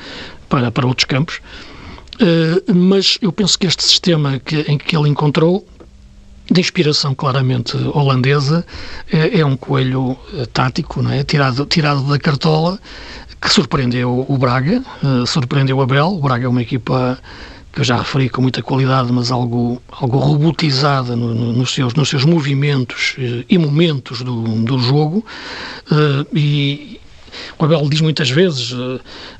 para, 0.47 0.71
para 0.71 0.87
outros 0.87 1.05
campos. 1.05 1.41
Uh, 2.15 2.73
mas 2.73 3.17
eu 3.21 3.31
penso 3.31 3.57
que 3.59 3.67
este 3.67 3.83
sistema 3.83 4.39
que, 4.39 4.61
em 4.61 4.77
que 4.77 4.95
ele 4.95 5.09
encontrou 5.09 5.65
de 6.49 6.61
inspiração 6.61 7.13
claramente 7.13 7.75
holandesa, 7.93 8.65
é, 9.11 9.39
é 9.39 9.45
um 9.45 9.57
coelho 9.57 10.17
tático, 10.53 11.01
não 11.01 11.11
é? 11.11 11.23
tirado, 11.23 11.65
tirado 11.65 12.03
da 12.03 12.17
cartola, 12.17 12.79
que 13.41 13.49
surpreendeu 13.49 14.25
o 14.27 14.37
Braga, 14.37 14.83
uh, 15.03 15.25
surpreendeu 15.27 15.77
o 15.77 15.81
Abel. 15.81 16.07
O 16.07 16.21
Braga 16.21 16.45
é 16.45 16.47
uma 16.47 16.61
equipa 16.61 17.19
que 17.71 17.81
eu 17.81 17.85
já 17.85 17.97
referi 17.97 18.29
com 18.29 18.41
muita 18.41 18.63
qualidade, 18.63 19.11
mas 19.11 19.29
algo, 19.29 19.81
algo 19.91 20.17
robotizada 20.17 21.15
no, 21.15 21.35
no, 21.35 21.53
nos, 21.53 21.73
seus, 21.73 21.93
nos 21.93 22.09
seus 22.09 22.25
movimentos 22.25 23.15
e 23.47 23.57
momentos 23.57 24.23
do, 24.23 24.41
do 24.63 24.79
jogo. 24.79 25.23
E 26.33 26.99
o 27.59 27.65
Abel 27.65 27.87
diz 27.87 28.01
muitas 28.01 28.31
vezes 28.31 28.73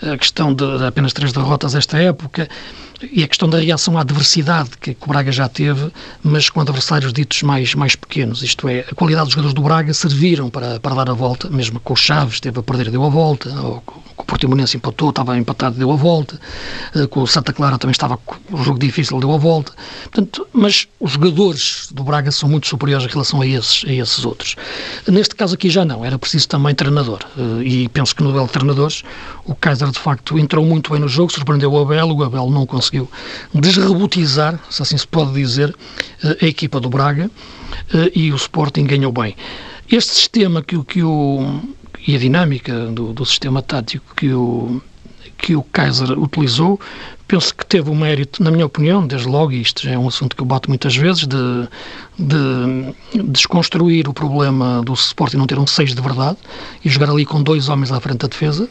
a 0.01 0.15
questão 0.17 0.53
de, 0.53 0.77
de 0.77 0.85
apenas 0.85 1.13
três 1.13 1.33
derrotas 1.33 1.73
esta 1.73 1.97
época 1.97 2.47
e 3.11 3.23
a 3.23 3.27
questão 3.27 3.49
da 3.49 3.59
reação 3.59 3.97
à 3.97 4.01
adversidade 4.01 4.71
que, 4.79 4.95
o 4.99 5.07
Braga 5.07 5.31
já 5.31 5.47
teve, 5.47 5.91
mas 6.23 6.49
com 6.49 6.61
adversários 6.61 7.13
ditos 7.13 7.43
mais, 7.43 7.73
mais 7.75 7.95
pequenos. 7.95 8.41
Isto 8.41 8.67
é, 8.67 8.85
a 8.91 8.95
qualidade 8.95 9.25
dos 9.25 9.33
jogadores 9.33 9.53
do 9.53 9.61
Braga 9.61 9.93
serviram 9.93 10.49
para, 10.49 10.79
para 10.79 10.95
dar 10.95 11.09
a 11.09 11.13
volta, 11.13 11.49
mesmo 11.49 11.79
com 11.79 11.93
o 11.93 11.95
Chaves 11.95 12.35
esteve 12.35 12.59
a 12.59 12.63
perder, 12.63 12.91
deu 12.91 13.03
a 13.03 13.09
volta, 13.09 13.49
ou 13.61 13.81
com 13.81 14.01
o 14.23 14.25
Portimonense 14.25 14.75
empatou, 14.75 15.11
estava 15.11 15.37
empatado, 15.37 15.77
deu 15.77 15.91
a 15.91 15.95
volta, 15.95 16.39
eh, 16.95 17.05
com 17.07 17.21
o 17.21 17.27
Santa 17.27 17.53
Clara 17.53 17.77
também 17.77 17.91
estava 17.91 18.19
um 18.51 18.63
jogo 18.63 18.79
difícil, 18.79 19.19
deu 19.19 19.31
a 19.31 19.37
volta. 19.37 19.71
Portanto, 20.03 20.47
mas 20.51 20.87
os 20.99 21.11
jogadores 21.11 21.89
do 21.91 22.03
Braga 22.03 22.31
são 22.31 22.49
muito 22.49 22.67
superiores 22.67 23.05
em 23.05 23.09
relação 23.09 23.41
a 23.41 23.47
esses, 23.47 23.85
a 23.85 23.93
esses 23.93 24.25
outros. 24.25 24.55
Neste 25.07 25.35
caso 25.35 25.53
aqui 25.53 25.69
já 25.69 25.85
não, 25.85 26.03
era 26.03 26.17
preciso 26.17 26.47
também 26.47 26.73
treinador. 26.73 27.19
Eh, 27.37 27.63
e 27.63 27.89
penso 27.89 28.15
que 28.15 28.23
no 28.23 28.31
duelo 28.31 28.47
de 28.47 28.53
treinadores, 28.53 29.03
o 29.45 29.53
Kaiser 29.53 29.89
de 29.91 29.99
facto 29.99 30.37
entrou 30.37 30.65
muito 30.65 30.91
bem 30.91 30.99
no 30.99 31.07
jogo, 31.07 31.31
surpreendeu 31.31 31.71
o 31.71 31.79
Abel, 31.79 32.09
o 32.09 32.23
Abel 32.23 32.49
não 32.49 32.65
conseguiu 32.65 32.86
conseguiu 32.87 33.09
desrebotizar, 33.53 34.59
se 34.69 34.81
assim 34.81 34.97
se 34.97 35.07
pode 35.07 35.33
dizer, 35.33 35.75
eh, 36.23 36.37
a 36.41 36.45
equipa 36.45 36.79
do 36.79 36.89
Braga 36.89 37.29
eh, 37.93 38.11
e 38.15 38.31
o 38.31 38.35
Sporting 38.35 38.85
ganhou 38.85 39.11
bem. 39.11 39.35
Este 39.91 40.13
sistema 40.13 40.61
que, 40.61 40.81
que 40.83 41.03
o, 41.03 41.61
e 42.07 42.15
a 42.15 42.19
dinâmica 42.19 42.87
do, 42.87 43.13
do 43.13 43.25
sistema 43.25 43.61
tático 43.61 44.15
que 44.15 44.31
o, 44.33 44.81
que 45.37 45.55
o 45.55 45.63
Kaiser 45.63 46.17
utilizou, 46.17 46.79
penso 47.27 47.53
que 47.53 47.65
teve 47.65 47.89
o 47.89 47.95
mérito, 47.95 48.41
na 48.41 48.49
minha 48.49 48.65
opinião, 48.65 49.05
desde 49.05 49.27
logo, 49.27 49.51
isto 49.51 49.87
é 49.87 49.97
um 49.97 50.07
assunto 50.07 50.35
que 50.35 50.41
eu 50.41 50.45
bato 50.45 50.69
muitas 50.69 50.95
vezes, 50.95 51.27
de, 51.27 51.67
de 52.17 53.23
desconstruir 53.31 54.07
o 54.07 54.13
problema 54.13 54.81
do 54.83 54.93
Sporting 54.93 55.37
não 55.37 55.45
ter 55.45 55.59
um 55.59 55.67
6 55.67 55.93
de 55.93 56.01
verdade 56.01 56.37
e 56.83 56.89
jogar 56.89 57.09
ali 57.09 57.25
com 57.25 57.41
dois 57.43 57.69
homens 57.69 57.91
à 57.91 57.99
frente 57.99 58.19
da 58.19 58.27
defesa, 58.27 58.69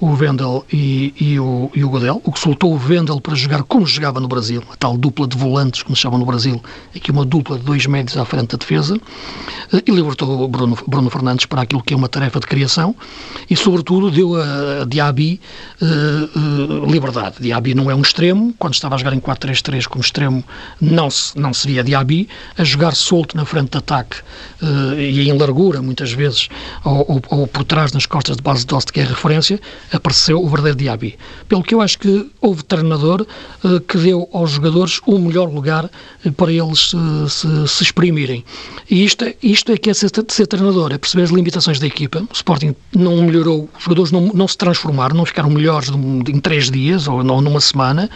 o 0.00 0.14
Vendel 0.14 0.64
e, 0.72 1.14
e, 1.18 1.38
o, 1.38 1.70
e 1.74 1.84
o 1.84 1.88
Godel, 1.88 2.20
o 2.24 2.32
que 2.32 2.38
soltou 2.38 2.74
o 2.74 2.78
Vendel 2.78 3.20
para 3.20 3.34
jogar 3.34 3.62
como 3.62 3.86
jogava 3.86 4.20
no 4.20 4.28
Brasil, 4.28 4.62
a 4.70 4.76
tal 4.76 4.96
dupla 4.96 5.26
de 5.26 5.36
volantes, 5.36 5.82
como 5.82 5.94
se 5.94 6.02
chama 6.02 6.18
no 6.18 6.26
Brasil, 6.26 6.60
aqui 6.94 7.10
uma 7.10 7.24
dupla 7.24 7.58
de 7.58 7.64
dois 7.64 7.86
médios 7.86 8.16
à 8.16 8.24
frente 8.24 8.48
da 8.48 8.58
defesa, 8.58 8.98
eh, 9.72 9.82
e 9.86 9.90
libertou 9.90 10.42
o 10.42 10.48
Bruno, 10.48 10.76
Bruno 10.86 11.10
Fernandes 11.10 11.46
para 11.46 11.62
aquilo 11.62 11.82
que 11.82 11.94
é 11.94 11.96
uma 11.96 12.08
tarefa 12.08 12.40
de 12.40 12.46
criação 12.46 12.94
e, 13.48 13.56
sobretudo, 13.56 14.10
deu 14.10 14.36
a, 14.36 14.82
a 14.82 14.84
Diaby 14.84 15.40
uh, 15.80 16.38
uh, 16.38 16.90
liberdade. 16.90 17.36
Diaby 17.40 17.74
não 17.74 17.90
é 17.90 17.94
um 17.94 18.02
extremo, 18.02 18.54
quando 18.58 18.74
estava 18.74 18.96
a 18.96 18.98
jogar 18.98 19.14
em 19.14 19.20
4-3-3 19.20 19.86
como 19.86 20.02
extremo, 20.02 20.44
não 20.80 21.08
se, 21.08 21.38
não 21.38 21.54
seria 21.54 21.84
Diaby, 21.84 22.28
a 22.58 22.64
jogar 22.64 22.94
solto 22.94 23.36
na 23.36 23.44
frente 23.44 23.70
de 23.70 23.78
ataque 23.78 24.16
uh, 24.62 24.94
e 24.98 25.28
em 25.28 25.38
largura, 25.38 25.80
muitas 25.80 26.12
vezes, 26.12 26.48
ou, 26.84 27.04
ou, 27.08 27.22
ou, 27.30 27.46
por 27.46 27.64
trás 27.64 27.92
nas 27.92 28.06
costas 28.06 28.36
de 28.36 28.42
base 28.42 28.60
de 28.60 28.66
Dost, 28.66 28.92
que 28.92 29.00
é 29.00 29.04
referência, 29.04 29.60
apareceu 29.92 30.42
o 30.42 30.48
verdadeiro 30.48 30.78
Diaby. 30.78 31.16
Pelo 31.48 31.62
que 31.62 31.74
eu 31.74 31.80
acho 31.80 31.98
que 31.98 32.30
houve 32.40 32.62
treinador 32.62 33.26
uh, 33.64 33.80
que 33.80 33.98
deu 33.98 34.28
aos 34.32 34.52
jogadores 34.52 35.00
o 35.06 35.18
melhor 35.18 35.52
lugar 35.52 35.84
uh, 35.84 36.32
para 36.32 36.52
eles 36.52 36.92
uh, 36.94 37.28
se, 37.28 37.68
se, 37.68 37.82
exprimirem. 37.82 38.44
E 38.90 39.04
isto, 39.04 39.24
é, 39.24 39.34
isto 39.42 39.72
é 39.72 39.76
que 39.76 39.90
é 39.90 39.94
ser, 39.94 40.10
ser, 40.28 40.46
treinador, 40.46 40.92
é 40.92 40.98
perceber 40.98 41.24
as 41.24 41.30
limitações 41.30 41.78
da 41.78 41.86
equipa. 41.86 42.20
O 42.20 42.34
Sporting 42.34 42.74
não 42.94 43.22
melhorou, 43.22 43.68
os 43.76 43.84
jogadores 43.84 44.10
não, 44.12 44.28
não 44.34 44.48
se 44.48 44.56
transformaram, 44.56 45.16
não 45.16 45.24
ficaram 45.24 45.50
melhores 45.50 45.90
em 45.90 46.40
três 46.40 46.70
dias 46.70 47.06
ou, 47.08 47.18
ou 47.18 47.40
numa 47.40 47.60
semana. 47.60 48.10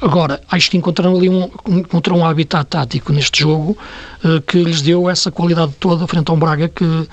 Agora, 0.00 0.40
acho 0.50 0.70
que 0.70 0.76
encontraram 0.76 1.16
ali 1.16 1.28
um, 1.28 1.50
encontraram 1.68 2.20
um 2.20 2.24
habitat 2.24 2.64
tático 2.64 3.12
neste 3.12 3.40
jogo 3.40 3.76
que 4.46 4.62
lhes 4.62 4.82
deu 4.82 5.08
essa 5.08 5.30
qualidade 5.30 5.72
toda 5.80 6.06
frente 6.06 6.30
a 6.30 6.34
um 6.34 6.38
Braga 6.38 6.68
que 6.68 7.08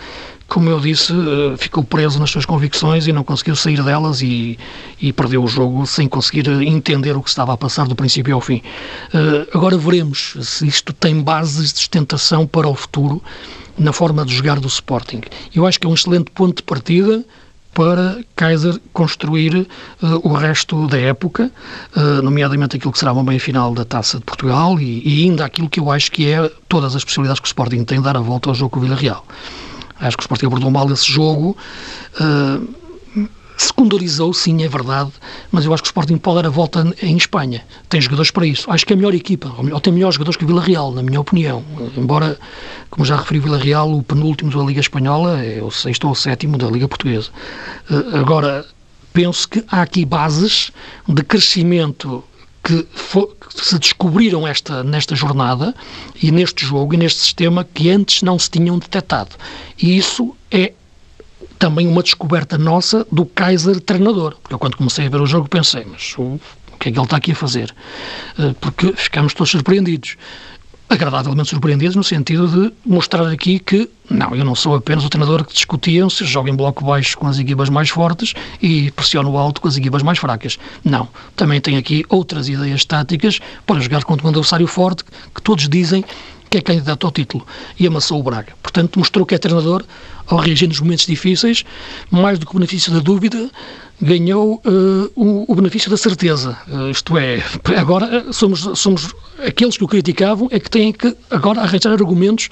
como 0.47 0.69
eu 0.69 0.79
disse, 0.79 1.11
eh, 1.13 1.57
ficou 1.57 1.83
preso 1.83 2.19
nas 2.19 2.29
suas 2.29 2.45
convicções 2.45 3.05
e 3.05 3.11
não 3.11 3.23
conseguiu 3.23 3.55
sair 3.55 3.83
delas 3.83 4.21
e, 4.21 4.57
e, 4.99 5.11
perdeu 5.11 5.43
o 5.43 5.47
jogo 5.47 5.85
sem 5.85 6.07
conseguir 6.07 6.47
entender 6.63 7.15
o 7.15 7.21
que 7.21 7.29
estava 7.29 7.53
a 7.53 7.57
passar 7.57 7.87
do 7.87 7.95
princípio 7.95 8.33
ao 8.33 8.41
fim. 8.41 8.61
Eh, 9.13 9.47
agora 9.53 9.77
veremos 9.77 10.37
se 10.41 10.65
isto 10.65 10.93
tem 10.93 11.21
bases 11.21 11.73
de 11.73 11.79
sustentação 11.79 12.47
para 12.47 12.67
o 12.67 12.73
futuro 12.73 13.21
na 13.77 13.91
forma 13.91 14.25
de 14.25 14.33
jogar 14.33 14.59
do 14.59 14.67
Sporting. 14.67 15.21
Eu 15.53 15.67
acho 15.67 15.79
que 15.79 15.85
é 15.85 15.89
um 15.89 15.93
excelente 15.93 16.31
ponto 16.31 16.57
de 16.57 16.63
partida 16.63 17.25
para 17.77 18.17
Kaiser 18.35 18.81
construir 18.91 19.55
uh, 19.55 19.67
o 20.27 20.33
resto 20.33 20.87
da 20.87 20.97
época, 20.97 21.51
uh, 21.95 22.23
nomeadamente 22.23 22.75
aquilo 22.75 22.91
que 22.91 22.97
será 22.97 23.13
uma 23.13 23.23
meia-final 23.23 23.71
da 23.75 23.85
Taça 23.85 24.17
de 24.17 24.23
Portugal 24.23 24.79
e, 24.79 25.07
e, 25.07 25.25
ainda 25.25 25.45
aquilo 25.45 25.69
que 25.69 25.79
eu 25.79 25.91
acho 25.91 26.11
que 26.11 26.27
é 26.27 26.49
todas 26.67 26.95
as 26.95 27.03
possibilidades 27.03 27.39
que 27.39 27.45
o 27.45 27.49
Sporting 27.49 27.83
tem 27.83 27.99
de 27.99 28.03
dar 28.03 28.17
a 28.17 28.19
volta 28.19 28.49
ao 28.49 28.55
jogo 28.55 28.71
com 28.71 28.79
o 28.79 28.81
Vila 28.81 28.95
Real. 28.95 29.23
Acho 29.99 30.17
que 30.17 30.21
o 30.21 30.25
Sporting 30.25 30.47
abordou 30.47 30.71
mal 30.71 30.91
esse 30.91 31.05
jogo. 31.05 31.55
Uh, 32.19 32.67
secundarizou, 33.57 34.33
sim, 34.33 34.63
é 34.63 34.67
verdade, 34.67 35.11
mas 35.51 35.65
eu 35.65 35.73
acho 35.73 35.83
que 35.83 35.87
o 35.87 35.91
Sporting 35.91 36.17
pode 36.17 36.41
dar 36.41 36.47
a 36.47 36.51
volta 36.51 36.85
em 37.01 37.17
Espanha. 37.17 37.65
Tem 37.89 37.99
jogadores 37.99 38.31
para 38.31 38.45
isso. 38.45 38.69
Acho 38.69 38.85
que 38.85 38.93
é 38.93 38.95
a 38.95 38.97
melhor 38.97 39.15
equipa, 39.15 39.53
ou 39.57 39.79
tem 39.79 39.91
melhores 39.91 40.15
jogadores 40.15 40.37
que 40.37 40.43
o 40.43 40.47
Vila 40.47 40.61
Real, 40.61 40.91
na 40.91 41.01
minha 41.01 41.19
opinião. 41.19 41.63
Embora, 41.97 42.39
como 42.89 43.05
já 43.05 43.17
referi, 43.17 43.39
o 43.39 43.43
Vila 43.43 43.57
Real, 43.57 43.91
o 43.91 44.03
penúltimo 44.03 44.51
da 44.51 44.63
Liga 44.63 44.79
Espanhola, 44.79 45.43
é 45.43 45.61
o 45.61 45.71
sexto 45.71 46.05
ou 46.05 46.11
o 46.11 46.15
sétimo 46.15 46.57
da 46.57 46.67
Liga 46.67 46.87
Portuguesa. 46.87 47.29
Uh, 47.89 48.17
agora, 48.17 48.65
penso 49.11 49.49
que 49.49 49.63
há 49.67 49.81
aqui 49.81 50.05
bases 50.05 50.71
de 51.07 51.23
crescimento 51.23 52.23
que, 52.63 52.85
for, 52.93 53.35
que, 53.35 53.65
se 53.65 53.79
descobriram 53.79 54.45
esta, 54.45 54.83
nesta 54.83 55.15
jornada 55.15 55.73
e 56.21 56.31
neste 56.31 56.65
jogo 56.65 56.93
e 56.93 56.97
neste 56.97 57.21
sistema 57.21 57.63
que 57.63 57.89
antes 57.89 58.21
não 58.21 58.37
se 58.37 58.49
tinham 58.49 58.77
detectado. 58.77 59.31
E 59.81 59.97
isso 59.97 60.35
é 60.51 60.73
também 61.57 61.87
uma 61.87 62.03
descoberta 62.03 62.57
nossa 62.57 63.05
do 63.11 63.25
Kaiser 63.25 63.79
treinador. 63.79 64.35
Porque 64.41 64.53
eu, 64.53 64.59
quando 64.59 64.77
comecei 64.77 65.07
a 65.07 65.09
ver 65.09 65.21
o 65.21 65.25
jogo, 65.25 65.49
pensei, 65.49 65.85
mas 65.89 66.13
o, 66.17 66.39
que 66.79 66.89
é 66.89 66.91
que 66.91 66.97
ele 66.97 67.05
está 67.05 67.17
aqui 67.17 67.31
a 67.31 67.35
fazer? 67.35 67.73
Eh, 68.37 68.53
porque 68.61 68.93
ficámos 68.93 69.33
todos 69.33 69.51
surpreendidos 69.51 70.17
agradavelmente 70.89 71.49
surpreendidos 71.49 71.95
no 71.95 72.03
sentido 72.03 72.47
de 72.47 72.73
mostrar 72.85 73.27
aqui 73.27 73.59
que 73.59 73.89
não, 74.09 74.33
eu 74.33 74.45
não 74.45 74.55
sou 74.55 74.75
apenas 74.75 75.03
o 75.03 75.09
treinador 75.09 75.43
que 75.43 75.53
discutiam 75.53 76.09
se 76.09 76.23
joga 76.23 76.49
em 76.49 76.55
bloco 76.55 76.85
baixo 76.85 77.17
com 77.17 77.27
as 77.27 77.37
equipas 77.37 77.69
mais 77.69 77.89
fortes 77.89 78.33
e 78.61 78.89
pressiono 78.91 79.37
alto 79.37 79.59
com 79.59 79.67
as 79.67 79.75
equipas 79.75 80.01
mais 80.01 80.17
fracas. 80.17 80.57
Não, 80.85 81.09
também 81.35 81.59
tem 81.59 81.75
aqui 81.75 82.05
outras 82.07 82.47
ideias 82.47 82.85
táticas 82.85 83.39
para 83.65 83.81
jogar 83.81 84.03
contra 84.05 84.25
um 84.25 84.29
adversário 84.29 84.65
forte 84.65 85.03
que 85.35 85.41
todos 85.41 85.67
dizem 85.67 86.05
que 86.49 86.57
é 86.57 86.61
candidato 86.61 87.05
ao 87.05 87.11
título 87.11 87.45
e 87.79 87.87
amassou 87.87 88.19
o 88.19 88.23
Braga. 88.23 88.53
Portanto, 88.61 88.99
mostrou 88.99 89.25
que 89.25 89.35
é 89.35 89.37
treinador 89.37 89.83
ao 90.27 90.37
reagir 90.37 90.67
nos 90.67 90.79
momentos 90.79 91.05
difíceis, 91.05 91.63
mais 92.11 92.37
do 92.37 92.45
que 92.45 92.51
o 92.51 92.59
benefício 92.59 92.91
da 92.91 92.99
dúvida, 92.99 93.49
ganhou 94.01 94.61
uh, 94.65 95.11
o, 95.15 95.51
o, 95.51 95.55
benefício 95.55 95.89
da 95.89 95.97
certeza. 95.97 96.57
Uh, 96.67 96.91
isto 96.91 97.17
é, 97.17 97.41
agora 97.75 98.31
somos, 98.31 98.69
somos 98.75 99.13
aqueles 99.39 99.77
que 99.77 99.83
o 99.83 99.87
criticavam 99.87 100.47
é 100.51 100.59
que 100.59 100.69
têm 100.69 100.91
que 100.91 101.15
agora 101.31 101.61
arranjar 101.61 101.93
argumentos 101.93 102.49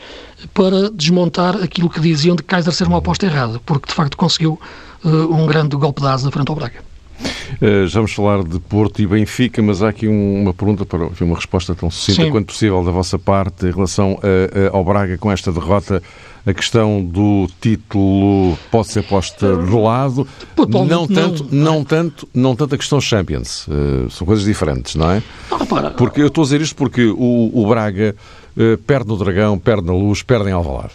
para 0.54 0.90
desmontar 0.90 1.56
aquilo 1.58 1.90
que 1.90 2.00
diziam 2.00 2.36
de 2.36 2.44
Kaiser 2.44 2.74
ser 2.74 2.88
uma 2.88 2.98
aposta 2.98 3.26
errada, 3.26 3.60
porque 3.66 3.88
de 3.88 3.94
facto 3.94 4.18
conseguiu 4.18 4.60
uh, 5.04 5.10
um 5.10 5.46
grande 5.46 5.76
golpe 5.76 6.02
de 6.02 6.08
asa 6.08 6.32
frente 6.32 6.50
ao 6.50 6.56
Braga. 6.56 6.95
Uh, 7.62 7.88
já 7.88 8.00
vamos 8.00 8.14
falar 8.14 8.44
de 8.44 8.60
Porto 8.60 9.02
e 9.02 9.08
Benfica, 9.08 9.62
mas 9.62 9.82
há 9.82 9.90
aqui 9.90 10.08
um, 10.08 10.42
uma 10.42 10.54
pergunta 10.54 10.86
para 10.86 11.10
uma 11.22 11.36
resposta 11.36 11.74
tão 11.74 11.90
sucinta 11.90 12.30
quanto 12.30 12.48
possível 12.48 12.84
da 12.84 12.92
vossa 12.92 13.18
parte 13.18 13.66
em 13.66 13.72
relação 13.72 14.20
ao 14.72 14.84
Braga 14.84 15.18
com 15.18 15.32
esta 15.32 15.52
derrota 15.52 16.02
a 16.46 16.54
questão 16.54 17.04
do 17.04 17.48
título 17.60 18.56
pode 18.70 18.90
ser 18.90 19.04
posta 19.04 19.58
de 19.58 19.72
lado, 19.72 20.28
não 20.86 21.08
tanto, 21.08 21.48
não, 21.52 21.84
tanto, 21.84 22.30
não 22.34 22.56
tanto 22.56 22.76
a 22.76 22.78
questão 22.78 23.02
Champions. 23.02 23.68
Uh, 23.68 24.10
são 24.12 24.28
coisas 24.28 24.46
diferentes, 24.46 24.96
não 24.96 25.12
é? 25.12 25.24
Porque 25.92 26.22
eu 26.22 26.28
estou 26.28 26.44
a 26.44 26.46
dizer 26.46 26.62
isto 26.62 26.76
porque 26.76 27.06
o, 27.06 27.52
o 27.52 27.68
Braga 27.68 28.16
uh, 28.56 28.78
perde 28.78 29.08
no 29.08 29.18
Dragão, 29.18 29.58
perde 29.58 29.88
na 29.88 29.94
Luz, 29.94 30.22
perde 30.22 30.50
em 30.50 30.52
Alvalade. 30.52 30.94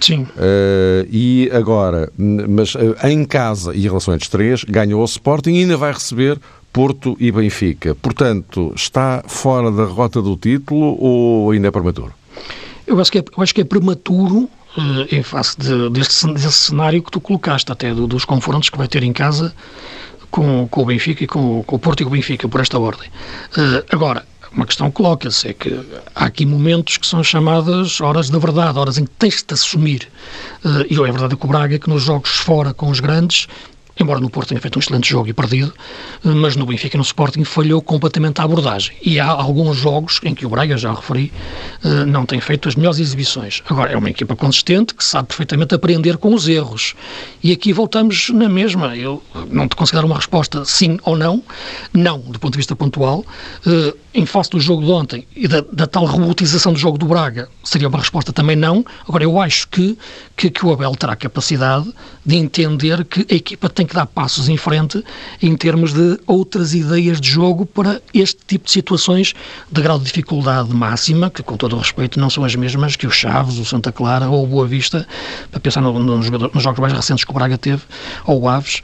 Sim. 0.00 0.22
Uh, 0.22 1.06
e 1.10 1.50
agora, 1.52 2.10
mas 2.16 2.74
uh, 2.74 2.96
em 3.04 3.24
casa 3.24 3.74
e 3.74 3.80
em 3.80 3.88
relação 3.88 4.12
a 4.12 4.16
estes 4.16 4.30
três, 4.30 4.64
ganhou 4.64 5.00
o 5.00 5.04
Sporting 5.04 5.50
e 5.50 5.58
ainda 5.60 5.76
vai 5.76 5.92
receber 5.92 6.38
Porto 6.72 7.16
e 7.18 7.32
Benfica. 7.32 7.94
Portanto, 7.94 8.72
está 8.76 9.22
fora 9.26 9.70
da 9.70 9.84
rota 9.84 10.20
do 10.20 10.36
título 10.36 10.96
ou 11.00 11.50
ainda 11.50 11.68
é 11.68 11.70
prematuro? 11.70 12.12
Eu 12.86 13.00
acho 13.00 13.10
que 13.10 13.18
é, 13.18 13.24
eu 13.36 13.42
acho 13.42 13.54
que 13.54 13.62
é 13.62 13.64
prematuro 13.64 14.48
uh, 14.76 15.06
em 15.10 15.22
face 15.22 15.58
de, 15.58 15.90
deste, 15.90 16.32
desse 16.34 16.52
cenário 16.52 17.02
que 17.02 17.10
tu 17.10 17.20
colocaste, 17.20 17.70
até 17.72 17.94
do, 17.94 18.06
dos 18.06 18.24
confrontos 18.24 18.68
que 18.68 18.78
vai 18.78 18.86
ter 18.86 19.02
em 19.02 19.12
casa 19.12 19.54
com, 20.30 20.68
com 20.68 20.82
o 20.82 20.84
Benfica 20.84 21.24
e 21.24 21.26
com, 21.26 21.62
com, 21.62 21.76
o 21.76 21.78
Porto 21.78 22.02
e 22.02 22.04
com 22.04 22.10
o 22.10 22.12
Benfica, 22.12 22.48
por 22.48 22.60
esta 22.60 22.78
ordem. 22.78 23.08
agora, 23.90 24.26
uma 24.56 24.66
questão 24.66 24.90
coloca-se, 24.90 25.48
é 25.48 25.52
que 25.52 25.78
há 26.14 26.24
aqui 26.24 26.46
momentos 26.46 26.96
que 26.96 27.06
são 27.06 27.22
chamadas 27.22 28.00
horas 28.00 28.30
da 28.30 28.38
verdade, 28.38 28.78
horas 28.78 28.96
em 28.96 29.04
que 29.04 29.10
tens 29.10 29.44
de 29.46 29.52
assumir. 29.52 30.08
Uh, 30.64 30.86
e 30.88 30.94
é 30.94 31.12
verdade 31.12 31.36
que 31.36 31.44
o 31.44 31.48
Braga, 31.48 31.78
que 31.78 31.88
nos 31.90 32.02
jogos 32.02 32.30
fora 32.30 32.72
com 32.72 32.88
os 32.88 32.98
grandes, 32.98 33.46
embora 33.98 34.20
no 34.20 34.28
Porto 34.30 34.48
tenha 34.48 34.60
feito 34.60 34.76
um 34.76 34.80
excelente 34.80 35.08
jogo 35.08 35.28
e 35.28 35.32
perdido, 35.32 35.72
eh, 36.24 36.28
mas 36.28 36.54
no 36.54 36.66
Benfica 36.66 36.96
e 36.96 36.98
no 36.98 37.02
Sporting 37.02 37.44
falhou 37.44 37.80
completamente 37.80 38.40
a 38.40 38.44
abordagem. 38.44 38.94
E 39.02 39.18
há 39.18 39.26
alguns 39.26 39.76
jogos 39.76 40.20
em 40.22 40.34
que 40.34 40.44
o 40.44 40.50
Braga, 40.50 40.76
já 40.76 40.92
referi, 40.92 41.32
eh, 41.82 42.04
não 42.04 42.26
tem 42.26 42.40
feito 42.40 42.68
as 42.68 42.76
melhores 42.76 42.98
exibições. 42.98 43.62
Agora, 43.68 43.92
é 43.92 43.96
uma 43.96 44.10
equipa 44.10 44.36
consistente 44.36 44.94
que 44.94 45.02
sabe 45.02 45.28
perfeitamente 45.28 45.74
aprender 45.74 46.18
com 46.18 46.34
os 46.34 46.46
erros. 46.46 46.94
E 47.42 47.52
aqui 47.52 47.72
voltamos 47.72 48.28
na 48.30 48.48
mesma. 48.48 48.94
Eu 48.96 49.22
não 49.50 49.68
te 49.68 49.76
consigo 49.76 49.98
dar 49.98 50.04
uma 50.04 50.16
resposta 50.16 50.64
sim 50.64 50.98
ou 51.04 51.16
não. 51.16 51.42
Não, 51.92 52.18
do 52.18 52.38
ponto 52.38 52.52
de 52.52 52.58
vista 52.58 52.74
pontual. 52.74 53.24
Eh, 53.66 53.94
em 54.16 54.24
face 54.24 54.48
do 54.48 54.58
jogo 54.58 54.82
de 54.82 54.90
ontem 54.90 55.26
e 55.36 55.46
da, 55.46 55.62
da 55.70 55.86
tal 55.86 56.06
robotização 56.06 56.72
do 56.72 56.78
jogo 56.78 56.96
do 56.96 57.04
Braga, 57.04 57.50
seria 57.62 57.86
uma 57.86 57.98
resposta 57.98 58.32
também 58.32 58.56
não. 58.56 58.82
Agora, 59.06 59.22
eu 59.22 59.38
acho 59.38 59.68
que, 59.68 59.96
que, 60.34 60.48
que 60.48 60.64
o 60.64 60.72
Abel 60.72 60.92
terá 60.96 61.14
capacidade 61.14 61.92
de 62.24 62.34
entender 62.34 63.04
que 63.04 63.26
a 63.30 63.34
equipa 63.34 63.68
tem 63.68 63.84
que 63.84 63.94
dar 63.94 64.06
passos 64.06 64.48
em 64.48 64.56
frente 64.56 65.04
em 65.42 65.54
termos 65.54 65.92
de 65.92 66.18
outras 66.26 66.74
ideias 66.74 67.20
de 67.20 67.28
jogo 67.28 67.66
para 67.66 68.00
este 68.14 68.40
tipo 68.46 68.64
de 68.64 68.70
situações 68.70 69.34
de 69.70 69.82
grau 69.82 69.98
de 69.98 70.06
dificuldade 70.06 70.74
máxima, 70.74 71.28
que 71.28 71.42
com 71.42 71.58
todo 71.58 71.76
o 71.76 71.78
respeito 71.78 72.18
não 72.18 72.30
são 72.30 72.42
as 72.42 72.54
mesmas 72.54 72.96
que 72.96 73.06
o 73.06 73.10
Chaves, 73.10 73.58
o 73.58 73.66
Santa 73.66 73.92
Clara 73.92 74.30
ou 74.30 74.44
o 74.44 74.46
Boa 74.46 74.66
Vista, 74.66 75.06
para 75.50 75.60
pensar 75.60 75.82
no, 75.82 75.92
no, 75.98 76.16
nos 76.16 76.62
jogos 76.62 76.80
mais 76.80 76.94
recentes 76.94 77.22
que 77.22 77.30
o 77.30 77.34
Braga 77.34 77.58
teve, 77.58 77.82
ou 78.24 78.40
o 78.40 78.48
Aves, 78.48 78.80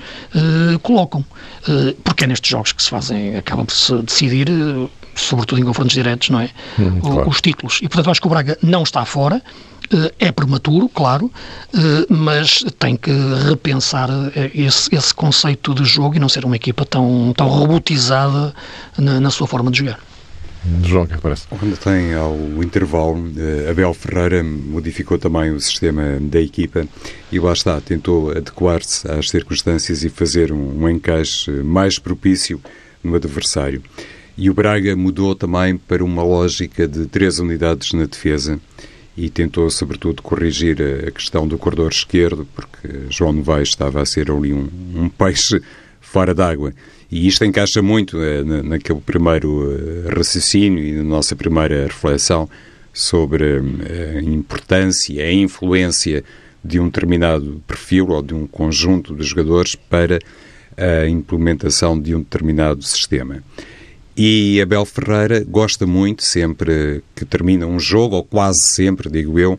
eh, 0.52 0.78
colocam. 0.82 1.24
Eh, 1.68 1.94
porque 2.04 2.24
é 2.24 2.26
nestes 2.26 2.50
jogos 2.50 2.72
que 2.72 2.82
se 2.82 2.90
fazem, 2.90 3.36
acaba 3.36 3.64
por 3.64 3.74
se 3.74 3.94
decidir. 4.02 4.48
Eh, 4.48 4.88
sobretudo 5.14 5.60
em 5.60 5.64
confrontos 5.64 5.94
diretos, 5.94 6.30
não 6.30 6.40
é? 6.40 6.50
Hum, 6.78 7.00
claro. 7.00 7.28
Os 7.28 7.40
títulos. 7.40 7.80
E, 7.82 7.88
portanto, 7.88 8.10
acho 8.10 8.20
que 8.20 8.26
o 8.26 8.30
Braga 8.30 8.56
não 8.62 8.82
está 8.82 9.04
fora, 9.04 9.42
é 10.18 10.32
prematuro, 10.32 10.88
claro, 10.88 11.30
mas 12.08 12.64
tem 12.78 12.96
que 12.96 13.10
repensar 13.46 14.08
esse, 14.54 14.88
esse 14.90 15.12
conceito 15.12 15.74
de 15.74 15.84
jogo 15.84 16.16
e 16.16 16.18
não 16.18 16.30
ser 16.30 16.46
uma 16.46 16.56
equipa 16.56 16.86
tão, 16.86 17.34
tão 17.36 17.46
robotizada 17.46 18.54
na, 18.96 19.20
na 19.20 19.30
sua 19.30 19.46
forma 19.46 19.70
de 19.70 19.80
jogar. 19.80 20.00
João, 20.84 21.04
o 21.04 21.06
que 21.08 21.14
é 21.14 21.16
parece? 21.16 21.46
Quando 21.48 21.76
tem 21.76 22.14
ao 22.14 22.36
intervalo, 22.62 23.16
Abel 23.68 23.92
Ferreira 23.94 24.44
modificou 24.44 25.18
também 25.18 25.50
o 25.50 25.60
sistema 25.60 26.18
da 26.20 26.40
equipa 26.40 26.86
e 27.32 27.38
lá 27.40 27.52
está, 27.52 27.80
tentou 27.80 28.30
adequar-se 28.30 29.10
às 29.10 29.28
circunstâncias 29.28 30.04
e 30.04 30.08
fazer 30.08 30.52
um, 30.52 30.82
um 30.82 30.88
encaixe 30.88 31.50
mais 31.50 31.98
propício 31.98 32.60
no 33.02 33.16
adversário. 33.16 33.82
E 34.36 34.48
o 34.48 34.54
Braga 34.54 34.96
mudou 34.96 35.34
também 35.34 35.76
para 35.76 36.04
uma 36.04 36.22
lógica 36.22 36.86
de 36.86 37.06
três 37.06 37.38
unidades 37.38 37.92
na 37.92 38.06
defesa 38.06 38.58
e 39.16 39.28
tentou, 39.28 39.68
sobretudo, 39.68 40.22
corrigir 40.22 40.78
a 41.06 41.10
questão 41.10 41.46
do 41.46 41.58
corredor 41.58 41.90
esquerdo, 41.90 42.46
porque 42.54 43.10
João 43.10 43.32
Novaes 43.32 43.68
estava 43.68 44.00
a 44.00 44.06
ser 44.06 44.30
ali 44.30 44.54
um, 44.54 44.68
um 44.94 45.08
peixe 45.08 45.60
fora 46.02 46.34
d'água. 46.34 46.74
E 47.10 47.26
isto 47.26 47.44
encaixa 47.44 47.80
muito 47.80 48.18
uh, 48.18 48.62
naquele 48.62 49.00
primeiro 49.00 49.48
uh, 49.48 50.08
raciocínio 50.14 50.84
e 50.84 50.92
na 50.92 51.04
nossa 51.04 51.34
primeira 51.34 51.84
reflexão 51.84 52.48
sobre 52.92 53.58
uh, 53.58 54.18
a 54.18 54.20
importância, 54.20 55.24
a 55.24 55.32
influência 55.32 56.22
de 56.62 56.78
um 56.78 56.86
determinado 56.86 57.62
perfil 57.66 58.08
ou 58.10 58.22
de 58.22 58.34
um 58.34 58.46
conjunto 58.46 59.14
de 59.14 59.24
jogadores 59.24 59.74
para 59.74 60.18
a 60.76 61.06
implementação 61.08 62.00
de 62.00 62.14
um 62.14 62.20
determinado 62.20 62.82
sistema. 62.82 63.42
E 64.16 64.60
Abel 64.60 64.84
Ferreira 64.84 65.44
gosta 65.44 65.86
muito, 65.86 66.22
sempre 66.22 67.02
que 67.16 67.24
termina 67.24 67.66
um 67.66 67.80
jogo, 67.80 68.16
ou 68.16 68.24
quase 68.24 68.60
sempre, 68.74 69.10
digo 69.10 69.38
eu, 69.38 69.58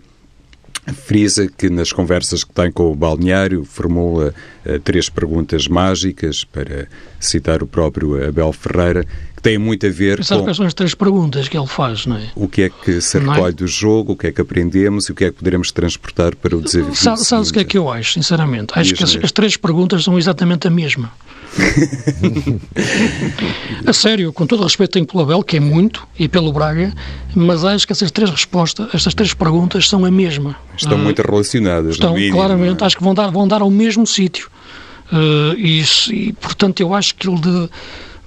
frisa 0.91 1.47
que 1.47 1.69
nas 1.69 1.91
conversas 1.93 2.43
que 2.43 2.51
tem 2.51 2.71
com 2.71 2.91
o 2.91 2.95
balneário 2.95 3.63
formula 3.63 4.33
uh, 4.65 4.79
três 4.79 5.07
perguntas 5.07 5.67
mágicas, 5.67 6.43
para 6.43 6.87
citar 7.19 7.63
o 7.63 7.67
próprio 7.67 8.27
Abel 8.27 8.51
Ferreira, 8.51 9.05
que 9.35 9.41
têm 9.41 9.57
muito 9.57 9.85
a 9.85 9.89
ver 9.89 10.17
Mas 10.17 10.27
com... 10.27 10.43
quais 10.43 10.57
são 10.57 10.65
as 10.65 10.73
três 10.73 10.93
perguntas 10.93 11.47
que 11.47 11.57
ele 11.57 11.67
faz, 11.67 12.05
não 12.05 12.17
é? 12.17 12.31
O 12.35 12.47
que 12.47 12.63
é 12.63 12.69
que 12.69 12.99
se 12.99 13.17
é? 13.17 13.21
recolhe 13.21 13.49
é? 13.49 13.51
do 13.51 13.67
jogo, 13.67 14.13
o 14.13 14.17
que 14.17 14.27
é 14.27 14.31
que 14.31 14.41
aprendemos 14.41 15.05
e 15.05 15.11
o 15.11 15.15
que 15.15 15.25
é 15.25 15.31
que 15.31 15.37
poderemos 15.37 15.71
transportar 15.71 16.35
para 16.35 16.57
o 16.57 16.61
desafio 16.61 16.95
Sabe, 16.95 17.19
Sabes 17.23 17.49
o 17.49 17.53
que 17.53 17.59
é 17.59 17.63
que 17.63 17.77
eu 17.77 17.89
acho, 17.89 18.13
sinceramente? 18.13 18.73
Acho 18.75 18.93
que 18.93 19.03
as, 19.03 19.15
as 19.15 19.31
três 19.31 19.55
perguntas 19.55 20.03
são 20.03 20.17
exatamente 20.17 20.67
a 20.67 20.71
mesma. 20.71 21.11
a 23.85 23.93
sério, 23.93 24.33
com 24.33 24.45
todo 24.45 24.61
o 24.61 24.63
respeito 24.63 24.91
tenho 24.91 25.05
pelo 25.05 25.23
Abel, 25.23 25.43
que 25.43 25.57
é 25.57 25.59
muito, 25.59 26.07
e 26.17 26.27
pelo 26.27 26.51
Braga, 26.51 26.93
mas 27.35 27.63
acho 27.63 27.85
que 27.85 27.93
essas 27.93 28.11
três 28.11 28.29
respostas, 28.29 28.87
estas 28.93 29.13
três 29.13 29.33
perguntas 29.33 29.87
são 29.87 30.03
a 30.05 30.11
mesma. 30.11 30.55
Estão 30.75 30.97
uh, 30.97 31.01
muito 31.01 31.21
relacionadas, 31.21 31.95
Estão, 31.95 32.15
mínimo, 32.15 32.35
claramente, 32.35 32.83
é? 32.83 32.85
acho 32.85 32.97
que 32.97 33.03
vão 33.03 33.13
dar, 33.13 33.29
vão 33.29 33.47
dar 33.47 33.61
ao 33.61 33.69
mesmo 33.69 34.05
sítio. 34.05 34.49
Uh, 35.11 35.53
e, 35.57 35.83
e, 36.11 36.33
portanto, 36.33 36.79
eu 36.79 36.93
acho 36.93 37.15
que 37.15 37.29
ele 37.29 37.39
de 37.39 37.69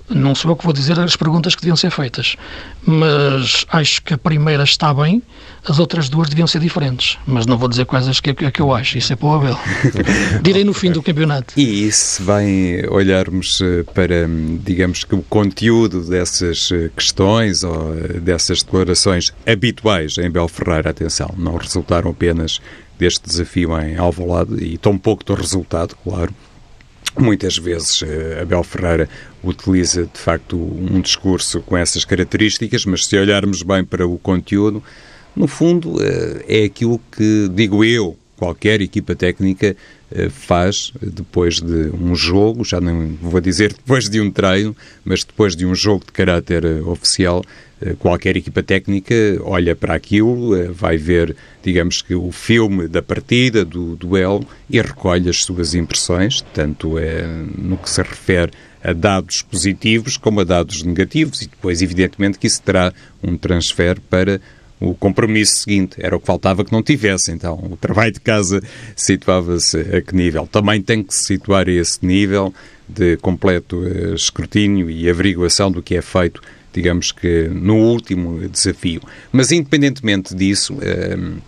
não 0.09 0.35
sou 0.35 0.53
eu 0.53 0.57
que 0.57 0.65
vou 0.65 0.73
dizer 0.73 0.99
as 1.01 1.17
perguntas 1.17 1.55
que 1.55 1.63
deviam 1.63 1.77
ser 1.77 1.91
feitas, 1.91 2.37
mas 2.85 3.67
acho 3.69 4.03
que 4.03 4.15
a 4.15 4.19
primeira 4.19 4.63
está 4.63 4.95
bem, 4.95 5.23
as 5.69 5.79
outras 5.79 6.09
duas 6.09 6.29
deviam 6.29 6.47
ser 6.47 6.61
diferentes. 6.61 7.19
Mas 7.27 7.47
não 7.47 7.59
vou 7.59 7.69
dizer 7.69 7.85
quais 7.87 8.07
as 8.07 8.21
que, 8.21 8.33
que 8.33 8.61
eu 8.61 8.73
acho, 8.73 8.99
isso 8.99 9.13
é 9.13 9.17
para 9.17 9.27
o 9.27 9.35
Abel. 9.35 9.59
Direi 10.43 10.65
no 10.65 10.73
fim 10.73 10.93
do 10.93 11.03
campeonato. 11.03 11.59
E 11.59 11.91
se 11.91 12.23
bem 12.23 12.87
olharmos 12.89 13.61
eh, 13.61 13.83
para, 13.95 14.29
digamos 14.63 15.05
que 15.05 15.15
o 15.15 15.23
conteúdo 15.23 16.03
dessas 16.03 16.71
eh, 16.71 16.91
questões 16.95 17.65
ou 17.65 17.95
eh, 17.97 18.21
dessas 18.21 18.63
declarações 18.63 19.33
habituais 19.47 20.19
em 20.19 20.31
Bel 20.31 20.49
Ferreira, 20.49 20.91
atenção, 20.91 21.35
não 21.37 21.57
resultaram 21.57 22.11
apenas 22.11 22.61
deste 22.99 23.27
desafio 23.27 23.79
em 23.81 23.97
Alvalade 23.97 24.63
e 24.63 24.79
tão 24.79 24.97
pouco 24.97 25.25
do 25.25 25.35
resultado, 25.35 25.97
claro, 26.03 26.33
Muitas 27.19 27.57
vezes 27.57 28.05
Abel 28.43 28.63
Ferreira 28.63 29.09
utiliza 29.49 30.05
de 30.05 30.19
facto 30.19 30.57
um 30.57 31.01
discurso 31.01 31.61
com 31.61 31.77
essas 31.77 32.05
características, 32.05 32.85
mas 32.85 33.07
se 33.07 33.17
olharmos 33.17 33.63
bem 33.63 33.85
para 33.85 34.07
o 34.07 34.19
conteúdo, 34.19 34.83
no 35.35 35.47
fundo 35.47 35.97
eh, 36.03 36.45
é 36.63 36.65
aquilo 36.65 37.01
que, 37.13 37.49
digo 37.53 37.85
eu, 37.85 38.17
qualquer 38.37 38.81
equipa 38.81 39.15
técnica 39.15 39.77
eh, 40.11 40.29
faz 40.29 40.93
depois 41.01 41.61
de 41.61 41.91
um 41.95 42.15
jogo, 42.15 42.65
já 42.65 42.81
não 42.81 43.17
vou 43.21 43.41
dizer 43.41 43.73
depois 43.73 44.09
de 44.09 44.21
um 44.21 44.31
treino, 44.31 44.77
mas 45.05 45.25
depois 45.25 45.57
de 45.57 45.67
um 45.67 45.75
jogo 45.75 46.05
de 46.05 46.13
caráter 46.13 46.65
eh, 46.65 46.81
oficial, 46.83 47.43
qualquer 47.99 48.37
equipa 48.37 48.63
técnica 48.63 49.15
olha 49.43 49.77
para 49.77 49.95
aquilo, 49.95 50.73
vai 50.73 50.97
ver, 50.97 51.37
digamos 51.63 52.03
que, 52.03 52.15
o 52.15 52.33
filme 52.33 52.89
da 52.89 53.03
partida, 53.03 53.65
do 53.65 53.97
duelo, 53.97 54.47
e 54.69 54.81
recolhe 54.81 55.29
as 55.29 55.43
suas 55.43 55.75
impressões, 55.75 56.41
tanto 56.55 56.99
é, 56.99 57.27
no 57.57 57.77
que 57.77 57.91
se 57.91 58.03
refere 58.03 58.53
a 58.83 58.93
dados 58.93 59.43
positivos 59.43 60.17
como 60.17 60.41
a 60.41 60.45
dados 60.45 60.83
negativos 60.83 61.43
e 61.43 61.49
depois, 61.49 61.83
evidentemente, 61.83 62.39
que 62.39 62.47
isso 62.47 62.63
terá 62.63 62.93
um 63.23 63.37
transfer 63.37 64.01
para 64.09 64.41
o 64.79 64.95
compromisso 64.95 65.61
seguinte. 65.61 65.97
Era 65.99 66.17
o 66.17 66.21
que 66.21 66.27
faltava 66.27 66.65
que 66.65 66.73
não 66.73 66.83
tivesse. 66.83 67.33
Então, 67.33 67.55
o 67.71 67.77
trabalho 67.77 68.13
de 68.13 68.21
casa 68.21 68.63
situava-se 68.95 69.79
a 69.79 70.01
que 70.01 70.15
nível? 70.15 70.47
Também 70.47 70.81
tem 70.81 71.03
que 71.03 71.15
se 71.15 71.25
situar 71.25 71.69
a 71.69 71.73
esse 71.73 72.05
nível 72.05 72.55
de 72.89 73.17
completo 73.17 73.83
escrutínio 74.15 74.89
e 74.89 75.11
averiguação 75.11 75.71
do 75.73 75.83
que 75.83 75.97
é 75.97 76.03
feito, 76.03 76.41
digamos 76.77 77.11
que 77.11 77.49
no 77.49 77.77
último 77.77 78.47
desafio. 78.49 79.01
Mas, 79.33 79.51
independentemente 79.51 80.35
disso, 80.35 80.75
uh, 80.75 81.43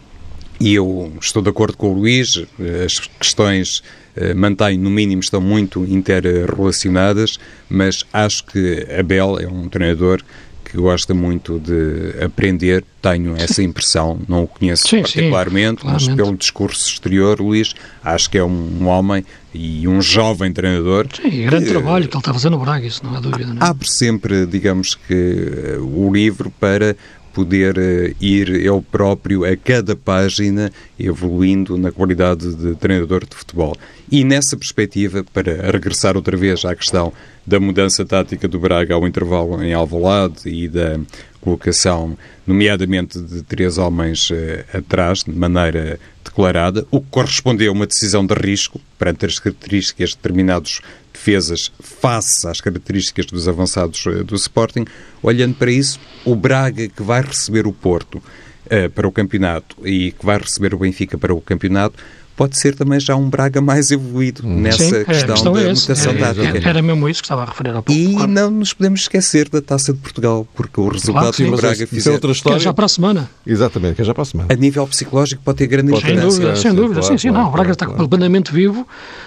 e 0.60 0.74
eu 0.74 1.12
estou 1.20 1.40
de 1.40 1.50
acordo 1.50 1.76
com 1.76 1.92
o 1.92 1.94
Luís, 1.94 2.42
as 2.84 2.98
questões 2.98 3.82
eh, 4.16 4.34
mantém, 4.34 4.76
no 4.76 4.90
mínimo, 4.90 5.20
estão 5.20 5.40
muito 5.40 5.84
interrelacionadas, 5.84 7.38
mas 7.68 8.04
acho 8.12 8.44
que 8.46 8.84
Abel 8.98 9.38
é 9.38 9.46
um 9.46 9.68
treinador 9.68 10.20
que 10.64 10.76
gosta 10.76 11.14
muito 11.14 11.60
de 11.60 12.22
aprender, 12.22 12.84
tenho 13.00 13.36
essa 13.36 13.62
impressão, 13.62 14.18
não 14.28 14.42
o 14.42 14.48
conheço 14.48 14.88
sim, 14.88 15.00
particularmente, 15.00 15.82
sim, 15.82 15.86
mas 15.86 16.08
pelo 16.08 16.36
discurso 16.36 16.88
exterior, 16.88 17.40
Luís, 17.40 17.74
acho 18.02 18.28
que 18.28 18.36
é 18.36 18.44
um, 18.44 18.88
homem 18.88 19.24
e 19.58 19.88
um 19.88 20.00
jovem 20.00 20.52
treinador. 20.52 21.08
Sim, 21.12 21.42
grande 21.42 21.64
que, 21.64 21.70
trabalho 21.72 22.06
que 22.06 22.14
ele 22.14 22.20
está 22.20 22.32
fazendo 22.32 22.52
no 22.52 22.64
Braga, 22.64 22.86
isso 22.86 23.04
não 23.04 23.16
há 23.16 23.20
dúvida. 23.20 23.52
Não 23.52 23.60
é? 23.60 23.68
Abre 23.68 23.90
sempre, 23.90 24.46
digamos 24.46 24.94
que, 24.94 25.76
o 25.80 26.12
livro 26.12 26.48
para 26.60 26.94
poder 27.34 27.76
uh, 27.76 28.16
ir 28.20 28.48
ele 28.48 28.80
próprio 28.80 29.44
a 29.44 29.56
cada 29.56 29.96
página 29.96 30.70
evoluindo 30.98 31.76
na 31.76 31.90
qualidade 31.90 32.54
de 32.54 32.76
treinador 32.76 33.24
de 33.26 33.34
futebol. 33.34 33.76
E 34.10 34.24
nessa 34.24 34.56
perspectiva, 34.56 35.24
para 35.32 35.70
regressar 35.70 36.16
outra 36.16 36.36
vez 36.36 36.64
à 36.64 36.74
questão 36.74 37.12
da 37.46 37.58
mudança 37.58 38.04
tática 38.04 38.46
do 38.46 38.60
Braga 38.60 38.94
ao 38.94 39.06
intervalo 39.06 39.62
em 39.62 39.74
Alvalade 39.74 40.48
e 40.48 40.68
da 40.68 41.00
colocação, 41.40 42.16
nomeadamente 42.46 43.20
de 43.20 43.42
três 43.42 43.78
homens 43.78 44.30
uh, 44.30 44.34
atrás, 44.72 45.24
de 45.24 45.32
maneira 45.32 45.98
declarada, 46.24 46.86
o 46.90 47.00
que 47.00 47.06
correspondeu 47.10 47.70
a 47.70 47.74
uma 47.74 47.86
decisão 47.86 48.24
de 48.24 48.34
risco 48.34 48.80
perante 48.98 49.26
as 49.26 49.38
características 49.38 50.10
de 50.10 50.16
determinados 50.16 50.80
defesas 51.12 51.72
face 51.80 52.46
às 52.46 52.60
características 52.60 53.26
dos 53.26 53.48
avançados 53.48 54.04
uh, 54.06 54.24
do 54.24 54.34
Sporting. 54.34 54.84
Olhando 55.22 55.54
para 55.54 55.70
isso, 55.70 55.98
o 56.24 56.34
Braga 56.34 56.88
que 56.88 57.02
vai 57.02 57.22
receber 57.22 57.66
o 57.66 57.72
Porto 57.72 58.16
uh, 58.16 58.90
para 58.94 59.06
o 59.06 59.12
campeonato 59.12 59.76
e 59.86 60.12
que 60.12 60.24
vai 60.24 60.38
receber 60.38 60.74
o 60.74 60.78
Benfica 60.78 61.18
para 61.18 61.34
o 61.34 61.40
campeonato 61.40 62.02
pode 62.38 62.56
ser 62.56 62.76
também 62.76 63.00
já 63.00 63.16
um 63.16 63.28
Braga 63.28 63.60
mais 63.60 63.90
evoluído 63.90 64.46
hum. 64.46 64.60
nessa 64.60 64.84
Sim, 64.84 65.04
questão, 65.04 65.34
questão 65.34 65.52
da 65.52 65.60
é 65.60 65.74
mutação 65.74 66.12
é, 66.12 66.16
tática. 66.16 66.68
Era 66.68 66.80
mesmo 66.80 67.08
isso 67.08 67.20
que 67.20 67.24
estava 67.24 67.42
a 67.42 67.46
referir 67.46 67.70
há 67.70 67.82
pouco. 67.82 67.92
E 67.92 68.12
claro. 68.14 68.30
não 68.30 68.50
nos 68.52 68.72
podemos 68.72 69.00
esquecer 69.00 69.48
da 69.48 69.60
Taça 69.60 69.92
de 69.92 69.98
Portugal, 69.98 70.46
porque 70.54 70.80
o 70.80 70.86
resultado 70.86 71.20
claro, 71.20 71.36
que 71.36 71.42
o 71.42 71.56
Braga 71.56 71.86
fez 71.88 72.06
é 72.06 72.10
outra 72.12 72.30
história. 72.30 72.56
Que 72.56 72.62
é 72.62 72.64
já 72.64 72.72
para 72.72 72.84
a 72.84 72.88
semana. 72.88 73.28
Exatamente, 73.44 73.96
que 73.96 74.02
é 74.02 74.04
já 74.04 74.14
para 74.14 74.22
a 74.22 74.26
semana. 74.26 74.48
A 74.52 74.56
nível 74.56 74.86
psicológico 74.86 75.42
pode 75.42 75.58
ter 75.58 75.66
grande 75.66 75.90
pode 75.90 76.04
importância. 76.04 76.30
Sem 76.30 76.40
dúvida, 76.40 76.56
sem 76.56 76.74
dúvida. 76.74 77.00
Claro, 77.00 77.18
sim, 77.18 77.18
sim, 77.18 77.30
não. 77.32 77.48
O 77.48 77.50
Braga 77.50 77.72
está 77.72 77.86
com 77.86 78.00
o 78.00 78.08
plenamente 78.08 78.52
vivo. 78.52 78.86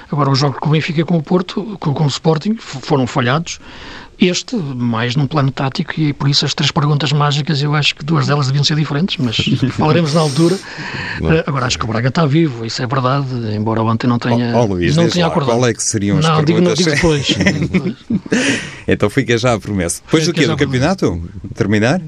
Agora, 0.10 0.30
o 0.30 0.36
jogo 0.36 0.58
com 0.58 0.70
o 0.70 0.72
Benfica 0.72 1.04
com 1.04 1.18
o 1.18 1.24
Porto, 1.24 1.78
com, 1.82 1.94
com 1.94 2.06
o 2.06 2.08
Sporting, 2.08 2.56
foram 2.56 3.06
falhados. 3.06 3.60
Este, 4.22 4.56
mais 4.56 5.16
num 5.16 5.26
plano 5.26 5.52
tático, 5.52 6.00
e 6.00 6.14
por 6.14 6.30
isso 6.30 6.46
as 6.46 6.54
três 6.54 6.70
perguntas 6.70 7.12
mágicas, 7.12 7.60
eu 7.64 7.74
acho 7.74 7.96
que 7.96 8.06
duas 8.06 8.28
delas 8.28 8.46
deviam 8.46 8.64
ser 8.64 8.76
diferentes, 8.76 9.18
mas 9.18 9.36
falaremos 9.74 10.14
na 10.14 10.22
altura. 10.22 10.60
Eh, 11.24 11.44
agora, 11.48 11.66
acho 11.66 11.80
que 11.80 11.86
o 11.86 11.88
Braga 11.88 12.10
está 12.10 12.28
vivo, 12.28 12.64
isso 12.64 12.84
é 12.84 12.86
verdade, 12.86 13.26
embora 13.56 13.82
ontem 13.82 14.06
não 14.06 14.20
tenha, 14.20 14.56
oh, 14.56 14.62
oh, 14.62 14.66
Luís, 14.66 14.96
não 14.96 15.10
tenha 15.10 15.26
lá, 15.26 15.32
acordado. 15.32 15.58
Qual 15.58 15.68
é 15.68 15.74
que 15.74 15.82
seriam 15.82 16.20
as 16.20 16.26
não, 16.26 16.44
perguntas? 16.44 16.78
Digo, 16.78 16.92
não, 16.92 17.18
digo 17.18 17.34
depois. 17.74 17.98
então 18.88 19.10
fica 19.10 19.36
já 19.40 19.54
a 19.54 19.60
promessa. 19.60 20.04
Depois 20.06 20.28
do 20.28 20.34
quê? 20.34 20.46
Do 20.46 20.56
campeonato? 20.56 21.20
Terminar? 21.56 22.00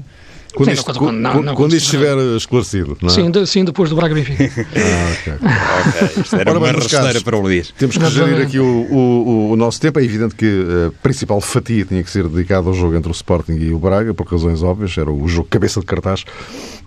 Quando, 0.54 0.68
sim, 0.68 0.74
isto, 0.74 0.92
não, 0.92 0.98
quando, 0.98 1.16
não, 1.18 1.42
não, 1.42 1.54
quando 1.54 1.74
isto 1.74 1.86
estiver 1.86 2.16
esclarecido, 2.36 2.96
não 3.02 3.08
é? 3.08 3.12
Sim, 3.12 3.30
de, 3.30 3.46
sim 3.46 3.64
depois 3.64 3.90
do 3.90 3.96
Braga 3.96 4.14
Benfica. 4.14 4.44
ah, 4.76 5.12
ok. 5.12 5.32
okay. 5.32 6.22
Isto 6.22 6.36
era 6.36 6.50
Ora, 6.50 6.58
uma 6.60 6.70
rasteira 6.72 7.20
para 7.20 7.36
o 7.36 7.40
Luís. 7.40 7.74
Temos 7.76 7.96
que 7.96 8.10
gerir 8.10 8.40
aqui 8.40 8.58
o, 8.60 8.64
o, 8.64 9.50
o, 9.50 9.56
nosso 9.56 9.80
tempo. 9.80 9.98
É 9.98 10.04
evidente 10.04 10.36
que 10.36 10.46
a 10.86 11.02
principal 11.02 11.40
fatia 11.40 11.84
tinha 11.84 12.02
que 12.04 12.10
ser 12.10 12.28
dedicada 12.28 12.68
ao 12.68 12.74
jogo 12.74 12.94
entre 12.94 13.10
o 13.10 13.12
Sporting 13.12 13.54
e 13.54 13.72
o 13.72 13.78
Braga, 13.78 14.14
por 14.14 14.26
razões 14.26 14.62
óbvias. 14.62 14.96
Era 14.96 15.10
o 15.10 15.26
jogo 15.26 15.48
cabeça 15.50 15.80
de 15.80 15.86
cartaz. 15.86 16.24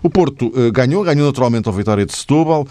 O 0.02 0.08
Porto 0.08 0.46
uh, 0.46 0.72
ganhou, 0.72 1.04
ganhou 1.04 1.26
naturalmente 1.26 1.68
a 1.68 1.72
vitória 1.72 2.06
de 2.06 2.16
Setúbal. 2.16 2.66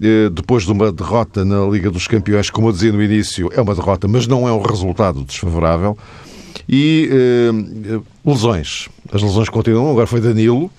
Uh, 0.00 0.30
depois 0.30 0.64
de 0.64 0.72
uma 0.72 0.90
derrota 0.90 1.44
na 1.44 1.66
Liga 1.66 1.90
dos 1.90 2.06
Campeões, 2.06 2.48
como 2.48 2.68
eu 2.68 2.72
dizia 2.72 2.92
no 2.92 3.02
início, 3.02 3.50
é 3.52 3.60
uma 3.60 3.74
derrota, 3.74 4.08
mas 4.08 4.26
não 4.26 4.48
é 4.48 4.52
um 4.52 4.62
resultado 4.62 5.24
desfavorável. 5.24 5.98
E 6.68 7.10
uh, 7.10 8.04
lesões. 8.28 8.88
As 9.12 9.22
lesões 9.22 9.48
continuam, 9.48 9.90
agora 9.90 10.06
foi 10.06 10.20
Danilo. 10.20 10.70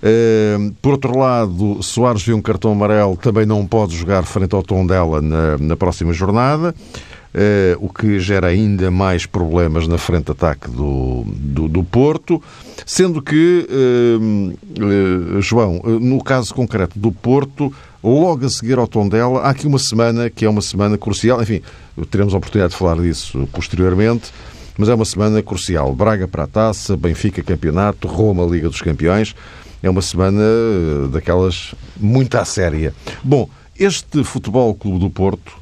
Uh, 0.00 0.72
por 0.80 0.92
outro 0.92 1.18
lado, 1.18 1.82
Soares 1.82 2.22
viu 2.22 2.36
um 2.36 2.42
cartão 2.42 2.70
amarelo, 2.70 3.16
também 3.16 3.44
não 3.44 3.66
pode 3.66 3.96
jogar 3.96 4.22
frente 4.22 4.54
ao 4.54 4.62
tom 4.62 4.86
dela 4.86 5.20
na, 5.20 5.58
na 5.58 5.76
próxima 5.76 6.12
jornada, 6.12 6.72
uh, 6.72 7.84
o 7.84 7.92
que 7.92 8.20
gera 8.20 8.46
ainda 8.46 8.92
mais 8.92 9.26
problemas 9.26 9.88
na 9.88 9.98
frente 9.98 10.26
de 10.26 10.32
ataque 10.32 10.70
do, 10.70 11.24
do, 11.26 11.68
do 11.68 11.82
Porto. 11.82 12.40
Sendo 12.86 13.20
que, 13.20 13.66
uh, 13.68 15.42
João, 15.42 15.80
no 16.00 16.22
caso 16.22 16.54
concreto 16.54 16.96
do 16.96 17.10
Porto, 17.10 17.74
logo 18.02 18.46
a 18.46 18.48
seguir 18.48 18.78
ao 18.78 18.86
tom 18.86 19.08
dela, 19.08 19.40
há 19.40 19.50
aqui 19.50 19.66
uma 19.66 19.80
semana 19.80 20.30
que 20.30 20.44
é 20.44 20.48
uma 20.48 20.62
semana 20.62 20.96
crucial. 20.96 21.42
Enfim, 21.42 21.60
teremos 22.08 22.34
a 22.34 22.36
oportunidade 22.36 22.72
de 22.72 22.78
falar 22.78 22.96
disso 23.02 23.48
posteriormente 23.52 24.30
mas 24.78 24.88
é 24.88 24.94
uma 24.94 25.04
semana 25.04 25.42
crucial. 25.42 25.92
Braga 25.92 26.28
para 26.28 26.44
a 26.44 26.46
taça, 26.46 26.96
Benfica 26.96 27.42
campeonato, 27.42 28.06
Roma 28.06 28.44
Liga 28.44 28.68
dos 28.68 28.80
Campeões. 28.80 29.34
É 29.82 29.90
uma 29.90 30.00
semana 30.00 30.40
eh, 30.40 31.08
daquelas 31.12 31.74
muito 31.96 32.36
à 32.36 32.44
séria. 32.44 32.94
Bom, 33.22 33.50
este 33.76 34.22
Futebol 34.22 34.72
Clube 34.74 35.00
do 35.00 35.10
Porto, 35.10 35.52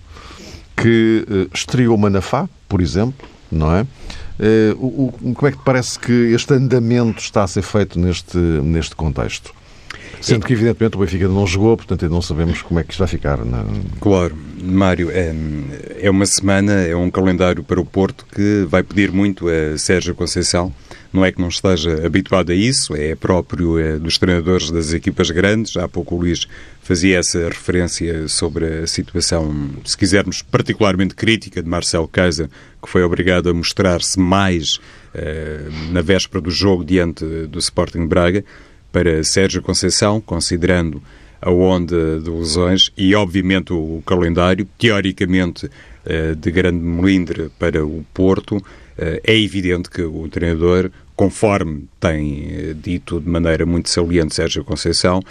que 0.76 1.26
uh, 1.28 1.50
estreou 1.54 1.96
Manafá, 1.96 2.48
por 2.68 2.82
exemplo, 2.82 3.26
não 3.50 3.74
é? 3.74 3.86
O, 4.78 5.10
como 5.34 5.48
é 5.48 5.52
que 5.52 5.58
parece 5.64 5.98
que 5.98 6.12
este 6.12 6.52
andamento 6.52 7.20
está 7.20 7.42
a 7.42 7.46
ser 7.46 7.62
feito 7.62 7.98
neste, 7.98 8.36
neste 8.36 8.94
contexto? 8.94 9.54
Sendo 10.20 10.46
que, 10.46 10.52
evidentemente, 10.52 10.96
o 10.96 11.00
Benfica 11.00 11.28
não 11.28 11.46
jogou, 11.46 11.76
portanto, 11.76 12.04
ainda 12.04 12.14
não 12.14 12.22
sabemos 12.22 12.62
como 12.62 12.80
é 12.80 12.84
que 12.84 12.90
isto 12.92 12.98
vai 12.98 13.08
ficar. 13.08 13.44
Não? 13.44 13.64
Claro, 14.00 14.36
Mário, 14.62 15.10
é, 15.10 15.34
é 16.00 16.10
uma 16.10 16.26
semana, 16.26 16.72
é 16.72 16.96
um 16.96 17.10
calendário 17.10 17.62
para 17.62 17.80
o 17.80 17.84
Porto 17.84 18.26
que 18.34 18.66
vai 18.68 18.82
pedir 18.82 19.12
muito 19.12 19.46
a 19.48 19.78
Sérgio 19.78 20.14
Conceição. 20.14 20.72
Não 21.12 21.24
é 21.24 21.32
que 21.32 21.40
não 21.40 21.48
esteja 21.48 22.04
habituado 22.04 22.50
a 22.50 22.54
isso, 22.54 22.94
é 22.94 23.14
próprio 23.14 23.78
é, 23.78 23.98
dos 23.98 24.18
treinadores 24.18 24.70
das 24.70 24.92
equipas 24.92 25.30
grandes. 25.30 25.76
Há 25.76 25.88
pouco 25.88 26.14
o 26.14 26.18
Luís 26.18 26.46
fazia 26.82 27.18
essa 27.18 27.48
referência 27.48 28.28
sobre 28.28 28.82
a 28.82 28.86
situação, 28.86 29.70
se 29.84 29.96
quisermos, 29.96 30.42
particularmente 30.42 31.14
crítica 31.14 31.62
de 31.62 31.68
Marcelo 31.68 32.06
Kaiser, 32.06 32.48
que 32.82 32.88
foi 32.88 33.02
obrigado 33.02 33.48
a 33.48 33.54
mostrar-se 33.54 34.18
mais 34.20 34.78
eh, 35.14 35.62
na 35.90 36.02
véspera 36.02 36.40
do 36.42 36.50
jogo 36.50 36.84
diante 36.84 37.24
do 37.46 37.58
Sporting 37.58 38.06
Braga 38.06 38.44
para 38.96 39.22
Sérgio 39.22 39.60
Conceição, 39.60 40.22
considerando 40.22 41.02
a 41.42 41.50
onda 41.50 42.18
de 42.18 42.30
lesões 42.30 42.90
e, 42.96 43.14
obviamente, 43.14 43.70
o 43.70 44.02
calendário, 44.06 44.66
teoricamente, 44.78 45.70
eh, 46.06 46.34
de 46.34 46.50
grande 46.50 46.78
melindre 46.78 47.50
para 47.58 47.84
o 47.84 48.06
Porto, 48.14 48.56
eh, 48.96 49.20
é 49.22 49.38
evidente 49.38 49.90
que 49.90 50.00
o 50.00 50.26
treinador, 50.30 50.90
conforme 51.14 51.84
tem 52.00 52.48
eh, 52.50 52.74
dito 52.74 53.20
de 53.20 53.28
maneira 53.28 53.66
muito 53.66 53.90
saliente 53.90 54.34
Sérgio 54.34 54.64
Conceição, 54.64 55.22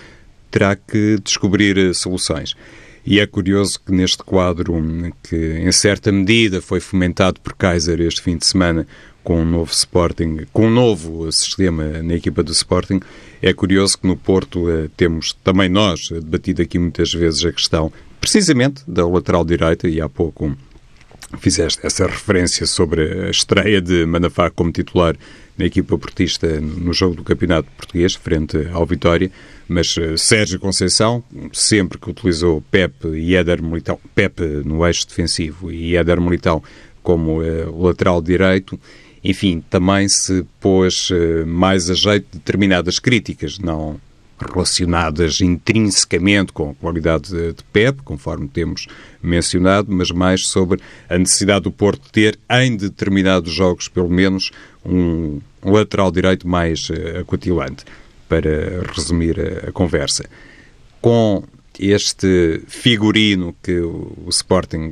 terá 0.52 0.76
que 0.76 1.18
descobrir 1.24 1.96
soluções. 1.96 2.56
E 3.04 3.20
é 3.20 3.26
curioso 3.26 3.80
que 3.84 3.92
neste 3.92 4.20
quadro, 4.20 4.76
que 5.24 5.36
em 5.36 5.72
certa 5.72 6.12
medida 6.12 6.62
foi 6.62 6.80
fomentado 6.80 7.42
por 7.42 7.56
Kaiser 7.56 8.00
este 8.00 8.22
fim 8.22 8.38
de 8.38 8.46
semana, 8.46 8.86
com 9.26 9.42
um 9.42 9.46
novo 9.46 9.72
Sporting, 9.72 10.46
com 10.54 10.68
um 10.68 10.70
novo 10.70 11.30
sistema 11.32 12.02
na 12.04 12.14
equipa 12.14 12.44
do 12.44 12.52
Sporting, 12.52 13.00
é 13.42 13.52
curioso 13.54 13.98
que 13.98 14.08
no 14.08 14.16
Porto 14.16 14.70
eh, 14.70 14.88
temos 14.96 15.34
também 15.44 15.68
nós 15.68 16.10
debatido 16.10 16.62
aqui 16.62 16.78
muitas 16.78 17.12
vezes 17.12 17.44
a 17.44 17.52
questão, 17.52 17.92
precisamente 18.22 18.84
da 18.88 19.06
lateral 19.06 19.44
direita, 19.44 19.90
e 19.90 20.00
há 20.00 20.08
pouco 20.08 20.56
fizeste 21.40 21.86
essa 21.86 22.06
referência 22.06 22.68
sobre 22.68 23.26
a 23.26 23.30
estreia 23.32 23.82
de 23.82 24.06
Manafá 24.06 24.50
como 24.50 24.72
titular 24.72 25.16
na 25.58 25.66
equipa 25.66 25.98
portista 25.98 26.60
no 26.62 26.94
jogo 26.94 27.16
do 27.16 27.24
Campeonato 27.24 27.68
Português, 27.76 28.14
frente 28.14 28.68
ao 28.72 28.86
Vitória, 28.86 29.32
mas 29.68 29.98
uh, 29.98 30.18
Sérgio 30.18 30.60
Conceição, 30.60 31.24
sempre 31.52 31.98
que 31.98 32.10
utilizou 32.10 32.62
Pepe 32.70 33.08
e 33.08 33.36
Éder 33.36 33.64
Militão, 33.64 34.00
Pepe 34.14 34.44
no 34.64 34.86
eixo 34.86 35.08
defensivo 35.08 35.72
e 35.72 35.96
Éder 35.96 36.22
Militão 36.22 36.62
como 37.02 37.42
uh, 37.42 37.84
lateral 37.84 38.22
direito, 38.22 38.80
enfim, 39.26 39.64
também 39.72 40.08
se 40.08 40.46
pôs 40.60 41.10
eh, 41.12 41.44
mais 41.46 41.90
a 41.90 41.96
jeito 41.96 42.28
de 42.32 42.38
determinadas 42.38 43.00
críticas, 43.00 43.58
não 43.58 44.00
relacionadas 44.40 45.42
intrinsecamente 45.42 46.54
com 46.54 46.70
a 46.70 46.76
qualidade 46.76 47.32
de 47.32 47.64
Pep, 47.74 48.04
conforme 48.04 48.48
temos 48.48 48.86
mencionado, 49.24 49.92
mas 49.92 50.12
mais 50.12 50.48
sobre 50.48 50.80
a 51.10 51.18
necessidade 51.18 51.64
do 51.64 51.72
Porto 51.72 52.12
ter, 52.12 52.38
em 52.52 52.78
determinados 52.78 53.52
jogos, 53.52 53.88
pelo 53.88 54.10
menos, 54.10 54.52
um 54.86 55.40
lateral 55.64 56.12
direito 56.12 56.48
mais 56.48 56.90
uh, 56.90 57.20
acutilante, 57.22 57.84
para 58.30 58.84
resumir 58.94 59.40
a, 59.40 59.70
a 59.70 59.72
conversa. 59.72 60.26
Com 61.02 61.44
este 61.80 62.62
figurino 62.68 63.56
que 63.62 63.80
o 63.80 64.28
Sporting, 64.30 64.92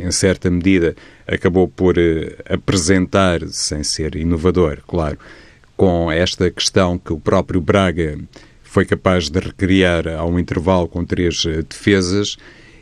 em 0.00 0.10
certa 0.10 0.50
medida, 0.50 0.96
acabou 1.26 1.68
por 1.68 1.98
eh, 1.98 2.36
apresentar, 2.48 3.46
sem 3.48 3.82
ser 3.82 4.16
inovador, 4.16 4.80
claro, 4.86 5.18
com 5.76 6.10
esta 6.10 6.50
questão 6.50 6.98
que 6.98 7.12
o 7.12 7.20
próprio 7.20 7.60
Braga 7.60 8.18
foi 8.62 8.84
capaz 8.84 9.28
de 9.28 9.38
recriar 9.38 10.08
a 10.08 10.24
um 10.24 10.38
intervalo 10.38 10.88
com 10.88 11.04
três 11.04 11.44
eh, 11.46 11.62
defesas. 11.62 12.36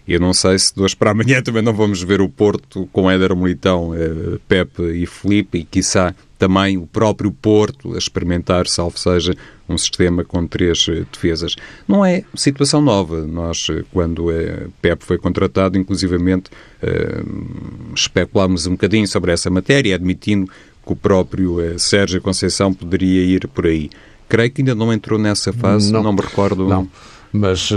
Eu 0.07 0.21
não 0.21 0.33
sei 0.33 0.59
se 0.59 0.75
de 0.75 0.83
hoje 0.83 0.97
para 0.97 1.13
amanhã 1.13 1.41
também 1.45 1.63
não 1.63 1.73
vamos 1.73 2.03
ver 2.03 2.21
o 2.21 2.29
Porto 2.29 2.89
com 2.93 3.11
Éder 3.11 3.35
Militão, 3.37 3.95
eh, 3.95 4.39
Pepe 4.49 4.83
e 4.83 5.07
Felipe 5.07 5.59
e, 5.59 5.65
quiçá, 5.65 6.15
também 6.43 6.77
o 6.77 6.89
próprio 6.89 7.31
Porto 7.31 7.95
a 7.95 7.99
experimentar, 7.99 8.67
salvo 8.67 8.99
seja, 8.99 9.33
um 9.69 9.79
sistema 9.79 10.25
com 10.25 10.45
três 10.45 10.87
eh, 10.89 11.05
defesas. 11.13 11.55
Não 11.87 12.05
é 12.05 12.25
situação 12.35 12.81
nova. 12.81 13.25
Nós, 13.25 13.69
eh, 13.71 13.85
quando 13.93 14.29
eh, 14.29 14.67
PEP 14.81 15.05
foi 15.05 15.19
contratado, 15.19 15.79
inclusivamente 15.79 16.51
especulámos 17.95 18.67
um 18.67 18.73
bocadinho 18.73 19.07
sobre 19.07 19.31
essa 19.31 19.49
matéria, 19.49 19.95
admitindo 19.95 20.51
que 20.85 20.93
o 20.93 20.97
próprio 20.97 21.79
Sérgio 21.79 22.21
Conceição 22.21 22.75
poderia 22.75 23.23
ir 23.23 23.47
por 23.47 23.67
aí. 23.67 23.89
creio 24.29 24.51
que 24.51 24.63
ainda 24.63 24.75
não 24.75 24.93
entrou 24.93 25.17
nessa 25.17 25.53
fase, 25.53 25.93
não, 25.93 26.03
não 26.03 26.13
me 26.13 26.23
recordo. 26.23 26.67
Não. 26.67 26.89
Mas, 27.35 27.71
uh, 27.71 27.77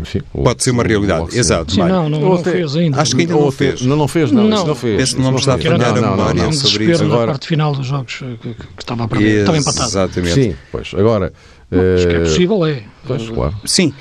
enfim, 0.00 0.20
Pode 0.32 0.62
ser 0.62 0.70
uma 0.70 0.84
realidade, 0.84 1.36
exato. 1.36 1.72
Sim, 1.72 1.80
não, 1.80 2.08
não, 2.08 2.20
não 2.20 2.38
fez 2.38 2.76
ainda. 2.76 3.00
Acho 3.00 3.16
que 3.16 3.22
ainda 3.22 3.34
não 3.34 3.50
fez. 3.50 3.82
Não, 3.82 3.96
não 3.96 4.06
fez, 4.06 4.30
não, 4.30 4.46
não. 4.46 4.64
não 4.64 4.74
fez. 4.76 4.96
Penso 4.96 5.16
que 5.16 5.22
não 5.22 5.32
nos 5.32 5.40
está 5.40 5.54
a 5.54 5.58
falhar 5.58 5.82
a 5.82 5.92
memória 5.92 6.44
não, 6.44 6.52
sobre 6.52 6.92
isso. 6.92 7.02
Agora... 7.02 7.20
na 7.20 7.26
parte 7.32 7.48
final 7.48 7.74
dos 7.74 7.86
jogos 7.86 8.22
que, 8.40 8.54
que 8.54 8.64
estava 8.78 9.04
a 9.04 9.08
perder, 9.08 9.40
estava 9.40 9.58
empatado. 9.58 9.88
Exatamente. 9.88 10.34
Sim, 10.34 10.54
pois, 10.70 10.92
agora... 10.94 11.32
Mas 11.70 12.06
que 12.06 12.14
é 12.14 12.20
possível, 12.20 12.64
é. 12.64 12.82
Pois, 13.06 13.28
claro. 13.28 13.54
Sim, 13.64 13.92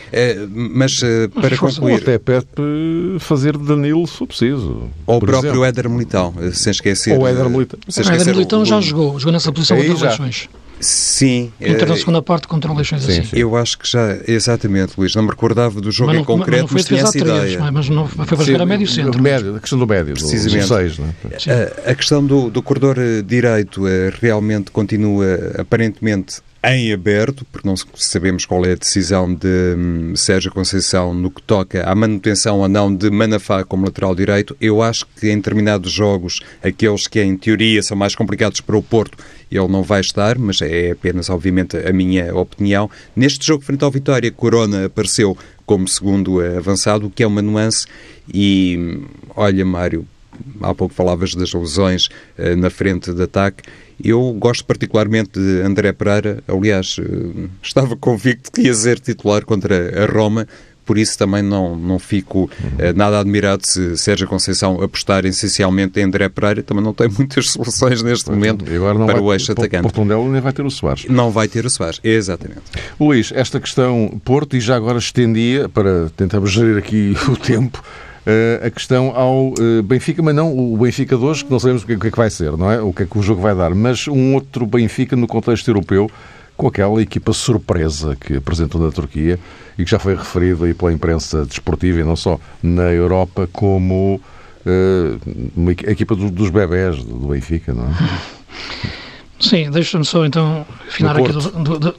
mas 0.50 1.02
para 1.34 1.58
concluir... 1.58 1.96
Até 1.96 2.18
perto 2.20 2.64
fazer 3.20 3.58
de 3.58 3.66
Danilo, 3.66 4.08
se 4.08 4.26
preciso. 4.26 4.84
Ou 5.06 5.18
o 5.18 5.20
próprio 5.20 5.50
exemplo. 5.50 5.66
Éder 5.66 5.90
Militão, 5.90 6.34
sem 6.54 6.72
esquecer... 6.72 7.18
Ou 7.18 7.24
o 7.24 7.28
Éder 7.28 7.50
Militão. 7.50 7.80
O 7.86 8.12
Éder 8.14 8.34
Militão 8.34 8.64
já 8.64 8.80
jogou, 8.80 9.20
jogou 9.20 9.34
nessa 9.34 9.52
posição 9.52 9.78
de 9.78 9.88
eleições. 9.88 10.48
Sim. 10.80 11.52
Entra 11.60 11.88
na 11.88 11.96
eh, 11.96 11.98
segunda 11.98 12.22
parte 12.22 12.48
contra 12.48 12.72
o 12.72 12.76
Leixões 12.76 13.04
sim, 13.04 13.12
assim. 13.12 13.24
Sim. 13.24 13.38
Eu 13.38 13.56
acho 13.56 13.78
que 13.78 13.90
já, 13.90 14.18
exatamente, 14.28 14.94
Luís, 14.98 15.16
não 15.16 15.24
me 15.24 15.30
recordava 15.30 15.82
do 15.82 15.92
jogo 15.92 16.08
mas 16.08 16.16
não, 16.16 16.22
em 16.22 16.26
concreto, 16.26 16.52
mas, 16.52 16.62
não 16.62 16.68
foi 16.68 16.76
mas 16.76 16.86
tinha 16.86 17.02
essa 17.02 17.18
ideia. 17.18 17.72
Mas 17.72 17.90
não 17.90 18.08
foi 18.08 18.26
para 18.26 18.46
jogar 18.46 18.62
a 18.62 18.66
médio 18.66 18.88
centro. 18.88 19.22
Médio, 19.22 19.56
a 19.56 19.60
questão 19.60 19.80
do 19.80 19.88
médio, 19.88 20.14
Precisamente. 20.14 20.68
do 20.68 20.68
6. 20.68 21.48
É? 21.48 21.74
A, 21.88 21.92
a, 21.92 21.96
questão 21.96 22.26
do, 22.26 22.50
do 22.50 22.62
corredor 22.62 22.98
eh, 23.00 23.22
direito 23.22 23.88
eh, 23.88 24.12
realmente 24.22 24.72
continua 24.72 25.26
aparentemente 25.58 26.42
em 26.76 26.92
aberto, 26.92 27.46
porque 27.52 27.68
não 27.68 27.76
sabemos 27.96 28.46
qual 28.46 28.66
é 28.66 28.74
a 28.74 28.76
decisão 28.76 29.34
de 29.34 29.76
hum, 29.78 30.16
Sérgio 30.16 30.52
Conceição 30.52 31.14
no 31.14 31.32
que 31.32 31.42
toca 31.42 31.84
à 31.84 31.96
manutenção 31.96 32.60
ou 32.60 32.68
não 32.68 32.94
de 32.94 33.10
Manafá 33.10 33.64
como 33.64 33.86
lateral 33.86 34.14
direito. 34.14 34.56
Eu 34.60 34.82
acho 34.82 35.06
que 35.20 35.30
em 35.30 35.38
determinados 35.38 35.92
jogos, 35.92 36.42
aqueles 36.62 37.08
que 37.08 37.22
em 37.22 37.38
teoria 37.38 37.82
são 37.82 37.96
mais 37.96 38.16
complicados 38.16 38.60
para 38.60 38.76
o 38.76 38.84
Porto, 38.84 39.18
ele 39.50 39.68
não 39.68 39.82
vai 39.82 40.02
estar, 40.02 40.38
mas 40.38 40.62
é 40.62 40.92
apenas, 40.92 41.30
obviamente, 41.30 41.78
a 41.78 41.94
minha 41.94 42.36
opinião. 42.36 42.90
Neste 43.16 43.46
jogo 43.46 43.64
frente 43.64 43.84
ao 43.84 43.92
Vitória, 43.92 44.30
Corona 44.32 44.86
apareceu 44.86 45.38
como 45.66 45.88
segundo 45.88 46.42
avançado, 46.42 47.08
o 47.08 47.10
que 47.10 47.24
é 47.24 47.28
uma 47.28 47.42
nuance. 47.42 47.86
E 48.34 48.78
hum, 48.78 49.06
olha, 49.36 49.66
Mário, 49.66 50.06
há 50.62 50.74
pouco 50.74 50.94
falavas 50.94 51.34
das 51.34 51.54
lesões 51.54 52.08
uh, 52.38 52.56
na 52.58 52.70
frente 52.70 53.14
de 53.14 53.24
ataque. 53.24 53.64
Eu 54.04 54.34
gosto 54.34 54.64
particularmente 54.66 55.40
de 55.40 55.62
André 55.62 55.92
Pereira, 55.92 56.44
aliás, 56.48 56.98
uh, 56.98 57.50
estava 57.62 57.96
convicto 57.98 58.52
que 58.52 58.62
ia 58.62 58.74
ser 58.74 59.00
titular 59.00 59.44
contra 59.46 60.04
a 60.04 60.06
Roma, 60.06 60.48
por 60.86 60.98
isso 60.98 61.18
também 61.18 61.42
não, 61.42 61.76
não 61.76 62.00
fico 62.00 62.46
uh, 62.46 62.50
nada 62.96 63.20
admirado 63.20 63.68
se 63.68 63.98
Sérgio 63.98 64.28
Conceição 64.28 64.82
apostar 64.82 65.26
essencialmente 65.26 66.00
em 66.00 66.04
André 66.04 66.30
Pereira, 66.30 66.64
também 66.64 66.84
não 66.84 66.94
tem 66.94 67.10
muitas 67.18 67.50
soluções 67.50 68.02
neste 68.02 68.30
momento 68.30 68.64
para 68.64 68.94
vai, 68.94 69.20
o 69.20 69.34
eixo 69.34 69.52
atacante. 69.52 69.84
Portundelo 69.84 70.32
nem 70.32 70.40
vai 70.40 70.54
ter 70.54 70.66
o 70.66 70.72
Soares. 70.72 71.06
Não 71.10 71.30
vai 71.30 71.48
ter 71.48 71.66
o 71.66 71.70
Soares, 71.70 72.00
exatamente. 72.04 72.62
Luís, 73.00 73.32
esta 73.36 73.60
questão 73.60 74.22
Porto, 74.24 74.56
e 74.56 74.62
já 74.62 74.76
agora 74.76 74.98
estendia, 74.98 75.68
para 75.68 76.10
tentarmos 76.16 76.52
gerir 76.52 76.78
aqui 76.78 77.16
o 77.28 77.36
tempo, 77.36 77.84
a 78.66 78.70
questão 78.70 79.16
ao 79.16 79.50
uh, 79.50 79.84
Benfica, 79.84 80.22
mas 80.22 80.36
não 80.36 80.58
o 80.58 80.78
Benfica 80.78 81.16
de 81.16 81.24
hoje, 81.24 81.46
que 81.46 81.52
não 81.52 81.60
sabemos 81.60 81.84
o 81.84 81.86
que, 81.88 81.94
o 81.94 82.00
que, 82.00 82.08
é 82.08 82.12
que 82.12 82.18
vai 82.18 82.30
ser, 82.30 82.52
não 82.58 82.70
é? 82.70 82.82
O 82.82 82.92
que 82.92 83.04
é 83.04 83.06
que 83.06 83.18
o 83.18 83.22
jogo 83.22 83.42
vai 83.42 83.56
dar, 83.56 83.74
mas 83.74 84.08
um 84.08 84.34
outro 84.34 84.66
Benfica 84.66 85.16
no 85.16 85.28
contexto 85.28 85.68
europeu, 85.70 86.10
com 86.56 86.68
aquela 86.68 87.02
equipa 87.02 87.32
surpresa 87.34 88.16
que 88.16 88.38
apresentou 88.38 88.82
na 88.82 88.92
Turquia 88.92 89.40
e 89.78 89.86
que 89.86 89.92
já 89.92 90.00
foi 90.00 90.16
referido 90.16 90.66
aí 90.66 90.74
pela 90.74 90.92
imprensa 90.92 91.46
desportiva, 91.46 92.00
e 92.00 92.04
não 92.04 92.16
só 92.16 92.40
na 92.62 92.92
Europa, 92.92 93.48
como 93.54 94.16
uh, 94.66 95.52
uma, 95.56 95.72
a 95.72 95.92
equipa 95.92 96.16
do, 96.16 96.30
dos 96.30 96.50
bebés 96.50 97.04
do 97.04 97.30
Benfica, 97.30 97.74
não 97.74 97.86
é? 97.86 98.98
Sim, 99.40 99.70
deixa-me 99.70 100.04
só 100.04 100.26
então 100.26 100.66
afinar 100.88 101.16
aqui 101.18 101.32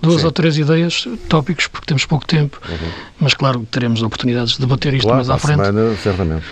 duas 0.02 0.24
ou 0.24 0.32
três 0.32 0.58
ideias, 0.58 1.06
tópicos, 1.28 1.68
porque 1.68 1.86
temos 1.86 2.04
pouco 2.04 2.26
tempo, 2.26 2.60
uhum. 2.68 2.90
mas 3.20 3.34
claro, 3.34 3.66
teremos 3.70 4.02
oportunidades 4.02 4.54
de 4.54 4.60
debater 4.60 4.94
isto 4.94 5.04
claro, 5.04 5.18
mais 5.18 5.30
à 5.30 5.38
frente. 5.38 5.64
Semana, 5.64 5.96
certamente. 5.96 6.44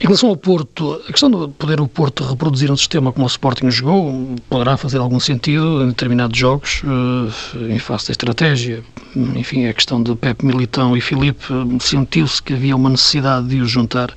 Em 0.00 0.06
relação 0.06 0.28
ao 0.28 0.36
Porto, 0.36 1.00
a 1.08 1.12
questão 1.12 1.30
de 1.30 1.52
poder 1.52 1.80
o 1.80 1.86
Porto 1.86 2.24
reproduzir 2.24 2.70
um 2.70 2.76
sistema 2.76 3.12
como 3.12 3.24
o 3.24 3.28
Sporting 3.28 3.70
jogou 3.70 4.36
poderá 4.50 4.76
fazer 4.76 4.98
algum 4.98 5.20
sentido 5.20 5.82
em 5.82 5.88
determinados 5.88 6.36
jogos, 6.36 6.82
eh, 6.84 7.72
em 7.72 7.78
face 7.78 8.08
da 8.08 8.12
estratégia. 8.12 8.82
Enfim, 9.16 9.66
a 9.66 9.72
questão 9.72 10.02
de 10.02 10.14
Pepe 10.16 10.44
Militão 10.44 10.96
e 10.96 11.00
Filipe 11.00 11.46
sentiu-se 11.80 12.42
que 12.42 12.52
havia 12.52 12.74
uma 12.74 12.90
necessidade 12.90 13.46
de 13.46 13.60
os 13.60 13.70
juntar. 13.70 14.14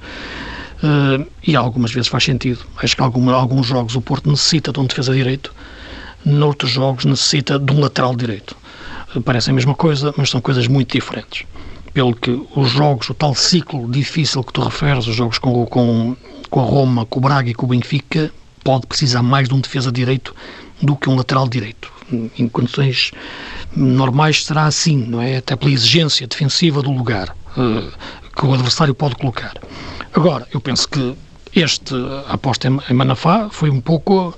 Uh, 0.78 1.26
e 1.46 1.56
algumas 1.56 1.92
vezes 1.92 2.08
faz 2.08 2.24
sentido. 2.24 2.60
Acho 2.78 2.96
que 2.96 3.02
algum, 3.02 3.30
alguns 3.32 3.66
jogos 3.66 3.96
o 3.96 4.02
Porto 4.02 4.30
necessita 4.30 4.72
de 4.72 4.80
um 4.80 4.86
defesa 4.86 5.14
direito, 5.14 5.54
noutros 6.24 6.72
jogos 6.72 7.06
necessita 7.06 7.58
de 7.58 7.74
um 7.74 7.80
lateral 7.80 8.16
direito. 8.16 8.56
Uh, 9.16 9.22
parece 9.22 9.50
a 9.50 9.54
mesma 9.54 9.74
coisa, 9.74 10.14
mas 10.18 10.30
são 10.30 10.40
coisas 10.40 10.68
muito 10.68 10.92
diferentes. 10.92 11.46
Pelo 11.94 12.16
que 12.16 12.40
os 12.56 12.70
jogos, 12.70 13.10
o 13.10 13.14
tal 13.14 13.34
ciclo 13.34 13.90
difícil 13.90 14.44
que 14.44 14.54
tu 14.54 14.62
referes, 14.62 15.08
os 15.08 15.16
jogos 15.16 15.40
com, 15.40 15.66
com, 15.66 16.16
com 16.50 16.60
a 16.60 16.64
Roma, 16.64 17.06
com 17.06 17.20
o 17.20 17.22
Braga 17.24 17.50
e 17.50 17.56
com 17.56 17.66
o 17.66 17.70
Benfica, 17.70 18.32
pode 18.64 18.86
precisar 18.86 19.24
mais 19.24 19.48
de 19.48 19.56
um 19.56 19.60
defesa 19.60 19.92
direito 19.92 20.36
do 20.82 20.96
que 20.96 21.10
um 21.10 21.16
lateral 21.16 21.48
direito. 21.48 21.92
Em 22.38 22.48
condições 22.48 23.12
normais 23.76 24.46
será 24.46 24.66
assim, 24.66 24.98
não 24.98 25.22
é? 25.22 25.38
Até 25.38 25.56
pela 25.56 25.72
exigência 25.72 26.28
defensiva 26.28 26.82
do 26.82 26.92
lugar 26.92 27.36
uh, 27.58 27.92
que 28.36 28.46
o 28.46 28.54
adversário 28.54 28.94
pode 28.94 29.16
colocar. 29.16 29.54
Agora, 30.18 30.48
eu 30.52 30.60
penso 30.60 30.90
que 30.90 31.16
este, 31.56 31.94
aposta 32.28 32.68
em 32.68 32.94
Manafá 32.96 33.50
foi 33.52 33.70
um 33.70 33.80
pouco 33.80 34.36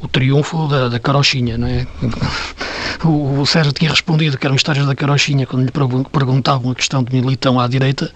o 0.00 0.08
triunfo 0.08 0.66
da, 0.68 0.88
da 0.88 0.98
carochinha, 0.98 1.58
não 1.58 1.68
é? 1.68 1.86
O, 3.04 3.40
o, 3.40 3.46
Sérgio 3.46 3.74
tinha 3.74 3.90
respondido 3.90 4.38
que 4.38 4.46
eram 4.46 4.56
histórias 4.56 4.86
da 4.86 4.94
carochinha 4.94 5.46
quando 5.46 5.66
lhe 5.66 5.70
perguntavam 6.10 6.70
a 6.70 6.74
questão 6.74 7.02
de 7.02 7.14
militão 7.14 7.60
à 7.60 7.68
direita 7.68 8.10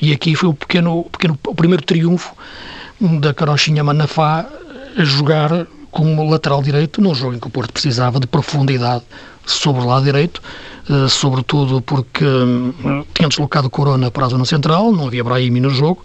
e 0.00 0.12
aqui 0.12 0.34
foi 0.34 0.50
o 0.50 0.54
pequeno, 0.54 1.00
o 1.00 1.04
pequeno, 1.04 1.38
o 1.46 1.54
primeiro 1.54 1.82
triunfo 1.82 2.36
da 3.00 3.32
carochinha 3.32 3.82
Manafá 3.82 4.46
a 4.96 5.04
jogar 5.04 5.66
como 5.90 6.30
lateral 6.30 6.62
direito 6.62 7.00
num 7.00 7.14
jogo 7.14 7.34
em 7.34 7.40
que 7.40 7.46
o 7.46 7.50
Porto 7.50 7.72
precisava 7.72 8.20
de 8.20 8.26
profundidade 8.26 9.04
sobre 9.52 9.82
o 9.82 9.86
lado 9.86 10.04
direito 10.04 10.40
eh, 10.90 11.08
sobretudo 11.08 11.80
porque 11.80 12.24
hum, 12.24 13.04
tinha 13.14 13.28
deslocado 13.28 13.70
Corona 13.70 14.10
para 14.10 14.26
a 14.26 14.28
zona 14.28 14.44
central, 14.44 14.90
não 14.90 15.06
havia 15.06 15.22
Brahimi 15.22 15.60
no 15.60 15.70
jogo, 15.70 16.04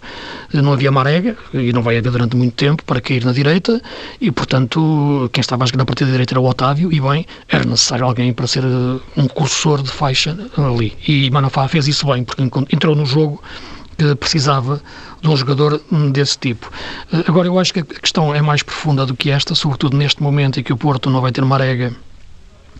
eh, 0.54 0.62
não 0.62 0.72
havia 0.72 0.92
Marega, 0.92 1.36
e 1.52 1.72
não 1.72 1.82
vai 1.82 1.98
haver 1.98 2.12
durante 2.12 2.36
muito 2.36 2.54
tempo, 2.54 2.84
para 2.84 3.00
cair 3.00 3.24
na 3.24 3.32
direita, 3.32 3.82
e 4.20 4.30
portanto 4.30 5.28
quem 5.32 5.40
estava 5.40 5.64
a 5.64 5.66
jogar 5.66 5.78
na 5.78 5.84
partida 5.84 6.08
direita 6.08 6.34
era 6.34 6.40
o 6.40 6.48
Otávio, 6.48 6.92
e 6.92 7.00
bem, 7.00 7.26
era 7.48 7.64
necessário 7.64 8.04
alguém 8.04 8.32
para 8.32 8.46
ser 8.46 8.62
eh, 8.62 9.00
um 9.16 9.26
cursor 9.26 9.82
de 9.82 9.90
faixa 9.90 10.38
ali. 10.56 10.96
E 11.08 11.30
Manafá 11.32 11.66
fez 11.66 11.88
isso 11.88 12.06
bem, 12.06 12.22
porque 12.22 12.42
entrou 12.72 12.94
no 12.94 13.06
jogo 13.06 13.42
que 13.98 14.14
precisava 14.14 14.80
de 15.20 15.28
um 15.28 15.36
jogador 15.36 15.80
hum, 15.90 16.12
desse 16.12 16.38
tipo. 16.38 16.70
Agora, 17.26 17.48
eu 17.48 17.58
acho 17.58 17.72
que 17.72 17.80
a 17.80 17.84
questão 17.84 18.32
é 18.32 18.40
mais 18.40 18.62
profunda 18.62 19.04
do 19.04 19.16
que 19.16 19.30
esta, 19.30 19.54
sobretudo 19.54 19.96
neste 19.96 20.22
momento 20.22 20.60
em 20.60 20.62
que 20.62 20.72
o 20.72 20.76
Porto 20.76 21.10
não 21.10 21.20
vai 21.20 21.32
ter 21.32 21.44
Marega 21.44 21.92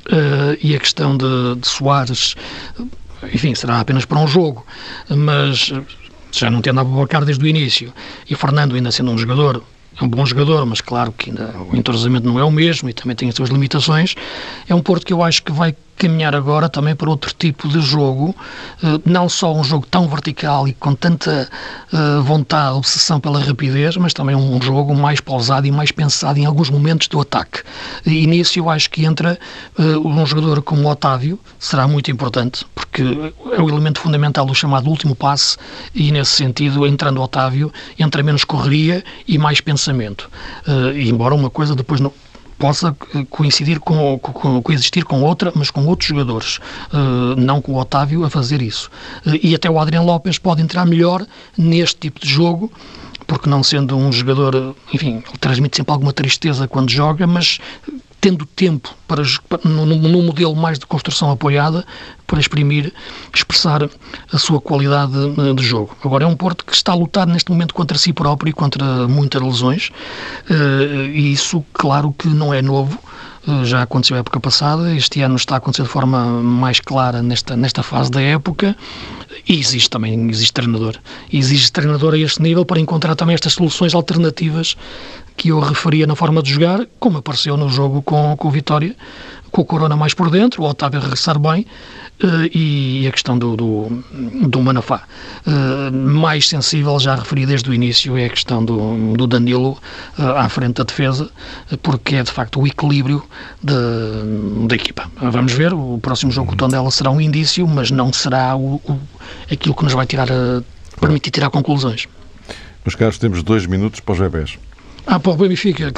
Uh, 0.07 0.57
e 0.63 0.77
a 0.77 0.79
questão 0.79 1.17
de, 1.17 1.57
de 1.61 1.67
Soares, 1.67 2.37
enfim, 3.33 3.55
será 3.55 3.81
apenas 3.81 4.05
para 4.05 4.19
um 4.19 4.27
jogo, 4.27 4.65
mas 5.11 5.73
já 6.31 6.51
não 6.51 6.61
tendo 6.61 6.81
Abubacar 6.81 7.25
desde 7.25 7.45
o 7.45 7.47
início, 7.47 7.93
e 8.29 8.35
Fernando 8.35 8.75
ainda 8.75 8.93
sendo 8.93 9.11
um 9.11 9.19
jogador, 9.19 9.63
é 10.01 10.05
um 10.05 10.09
bom 10.09 10.25
jogador, 10.25 10.65
mas 10.67 10.81
claro 10.81 11.11
que 11.13 11.31
ainda 11.31 11.55
o 11.59 11.75
entrosamento 11.75 12.27
não 12.27 12.39
é 12.39 12.45
o 12.45 12.51
mesmo 12.51 12.89
e 12.89 12.93
também 12.93 13.17
tem 13.17 13.29
as 13.29 13.35
suas 13.35 13.49
limitações, 13.49 14.15
é 14.69 14.75
um 14.75 14.81
Porto 14.83 15.07
que 15.07 15.13
eu 15.13 15.23
acho 15.23 15.43
que 15.43 15.51
vai 15.51 15.75
caminhar 15.97 16.35
agora 16.35 16.69
também 16.69 16.95
para 16.95 17.09
outro 17.09 17.33
tipo 17.37 17.69
de 17.69 17.81
jogo, 17.81 18.35
eh, 18.83 19.01
não 19.05 19.29
só 19.29 19.55
um 19.55 19.65
jogo 19.65 19.87
tão 19.87 20.07
vertical 20.09 20.69
e 20.69 20.75
com 20.75 20.95
tanta 20.95 21.49
eh, 21.93 22.21
vontade, 22.23 22.77
obsessão 22.77 23.19
pela 23.19 23.41
rapidez, 23.41 23.97
mas 23.97 24.13
também 24.13 24.37
um 24.37 24.61
jogo 24.61 24.95
mais 24.95 25.21
pausado 25.21 25.67
e 25.67 25.73
mais 25.73 25.91
pensado 25.91 26.39
em 26.39 26.45
alguns 26.45 26.71
momentos 26.71 27.09
do 27.09 27.21
ataque. 27.21 27.63
E 28.05 28.27
nisso 28.27 28.59
eu 28.59 28.69
acho 28.69 28.91
que 28.91 29.05
entra 29.05 29.39
eh, 29.79 29.83
um 29.83 30.25
jogador 30.27 30.63
como 30.63 30.87
o 30.87 30.91
Otávio, 30.91 31.39
será 31.59 31.89
muito 31.89 32.11
importante, 32.11 32.67
porque 32.75 33.03
é 33.53 33.63
o 33.63 33.69
elemento 33.69 34.01
fundamental 34.01 34.45
do 34.45 34.55
chamado 34.55 34.89
último 34.89 35.15
passe 35.15 35.57
e 35.95 36.13
nesse 36.13 36.33
sentido, 36.33 36.87
entrando 36.87 37.19
o 37.19 37.23
Otávio, 37.23 37.73
entra 37.99 38.23
menos 38.23 38.45
correria 38.45 39.03
e 39.27 39.39
mais 39.39 39.61
pensamento. 39.61 40.31
E 40.95 41.09
embora 41.09 41.35
uma 41.35 41.51
coisa 41.51 41.75
depois 41.75 42.01
não 42.01 42.13
possa 42.59 42.97
eh, 43.15 43.27
coincidir 43.29 43.81
com, 43.81 44.19
com, 44.19 44.63
coexistir 44.63 45.05
com 45.05 45.23
outra, 45.23 45.53
mas 45.55 45.71
com 45.71 45.87
outros 45.87 46.09
jogadores, 46.09 46.59
uh, 46.93 47.37
não 47.37 47.61
com 47.61 47.73
o 47.73 47.79
Otávio 47.79 48.25
a 48.25 48.31
fazer 48.31 48.63
isso. 48.63 48.91
Uh, 49.27 49.39
e 49.43 49.55
até 49.55 49.71
o 49.71 49.79
Adriano 49.79 50.07
Lopes 50.07 50.39
pode 50.39 50.63
entrar 50.63 50.85
melhor 50.87 51.27
neste 51.57 51.97
tipo 51.97 52.21
de 52.21 52.29
jogo, 52.29 52.71
porque 53.27 53.49
não 53.49 53.63
sendo 53.63 53.97
um 53.97 54.13
jogador, 54.13 54.75
enfim, 54.93 55.23
ele 55.29 55.39
transmite 55.39 55.77
sempre 55.77 55.93
alguma 55.93 56.13
tristeza 56.13 56.69
quando 56.69 56.91
joga, 56.91 57.27
mas 57.27 57.59
tendo 58.27 58.45
tempo 58.45 58.93
para, 59.07 59.23
num, 59.63 60.21
modelo 60.21 60.57
mais 60.57 60.81
de 60.81 60.85
construção 60.85 61.31
apoiada, 61.31 61.87
para 62.27 62.41
exprimir, 62.41 62.93
expressar 63.33 63.89
a 64.33 64.39
sua 64.39 64.61
qualidade 64.61 65.13
eh, 65.15 65.55
de 65.55 65.63
jogo. 65.63 65.97
Agora, 66.05 66.25
é 66.25 66.27
um 66.27 66.35
Porto 66.35 66.65
que 66.65 66.75
está 66.75 66.91
a 66.91 66.97
lutar 66.97 67.25
neste 67.25 67.53
momento 67.53 67.73
contra 67.73 67.97
si 67.97 68.13
próprio 68.13 68.51
e 68.51 68.53
contra 68.53 69.07
muitas 69.07 69.41
lesões, 69.41 69.93
eh, 70.51 71.07
e 71.15 71.33
isso, 71.33 71.65
claro 71.73 72.13
que 72.19 72.27
não 72.27 72.53
é 72.53 72.61
novo, 72.61 72.99
já 73.63 73.83
aconteceu 73.83 74.17
a 74.17 74.19
época 74.19 74.41
passada, 74.41 74.93
este 74.93 75.23
ano 75.23 75.37
está 75.37 75.55
a 75.55 75.59
acontecer 75.59 75.85
de 75.85 75.89
forma 75.89 76.27
mais 76.43 76.81
clara 76.81 77.23
nesta, 77.23 77.57
nesta 77.57 77.81
fase 77.81 78.11
da 78.11 78.21
época 78.21 78.77
e 79.49 79.57
existe 79.61 79.89
também, 79.89 80.29
existe 80.29 80.53
treinador. 80.53 80.97
Existe 81.33 81.71
treinador 81.71 82.15
a 82.15 82.19
este 82.19 82.43
nível 82.43 82.65
para 82.65 82.81
encontrar 82.81 83.15
também 83.15 83.35
estas 83.35 83.53
soluções 83.53 83.95
alternativas 83.95 84.77
que 85.37 85.49
eu 85.49 85.61
referia 85.61 86.07
na 86.07 86.17
forma 86.17 86.43
de 86.43 86.53
jogar, 86.53 86.87
como 86.99 87.19
apareceu 87.19 87.57
no 87.57 87.69
jogo 87.69 88.03
com, 88.03 88.37
o 88.39 88.51
Vitória, 88.51 88.97
com 89.51 89.63
o 89.63 89.65
Corona 89.65 89.97
mais 89.97 90.15
por 90.15 90.31
dentro, 90.31 90.63
o 90.63 90.67
Otávio 90.67 91.01
regressar 91.01 91.39
bem 91.39 91.67
uh, 92.23 92.57
e 92.57 93.07
a 93.07 93.13
questão 93.13 93.39
do, 93.39 93.57
do, 93.57 94.05
do 94.49 94.61
Manafá. 94.61 95.03
Uh, 95.47 95.93
mais 95.95 96.49
sensível, 96.49 96.99
já 96.99 97.15
referi 97.15 97.47
desde 97.47 97.69
o 97.71 97.75
início, 97.75 98.17
é 98.17 98.27
a 98.27 98.29
questão 98.29 98.65
do, 98.65 99.15
do 99.15 99.27
Danilo 99.27 99.79
uh, 100.19 100.23
à 100.37 100.49
frente 100.49 100.75
da 100.75 100.85
defesa, 100.85 101.31
porque 101.83 102.17
é 102.17 102.23
de 102.23 102.31
facto 102.31 102.61
o 102.61 102.67
equilíbrio 102.67 103.23
de, 103.63 104.67
da 104.67 104.75
equipa. 104.75 105.11
Vamos 105.21 105.53
ver, 105.53 105.73
o 105.73 105.99
próximo 105.99 106.33
jogo 106.33 106.49
com 106.49 106.55
o 106.55 106.57
Tondela 106.57 106.91
será 106.91 107.11
um 107.11 107.21
indício, 107.21 107.67
mas 107.67 107.91
não 107.91 108.13
será 108.13 108.57
o, 108.57 108.77
o 108.85 109.01
aquilo 109.51 109.75
que 109.75 109.85
nos 109.85 109.93
vai 109.93 110.07
tirar 110.07 110.31
a, 110.31 110.63
permitir 111.01 111.31
tirar 111.31 111.51
conclusões. 111.51 112.07
Meus 112.85 112.95
caros, 112.95 113.19
temos 113.19 113.43
dois 113.43 113.67
minutos 113.67 114.01
para 114.01 114.13
os 114.13 114.19
bebés. 114.19 114.59
Ah, 115.07 115.21
para 115.21 115.33
o 115.33 115.37
Benfica. 115.37 115.93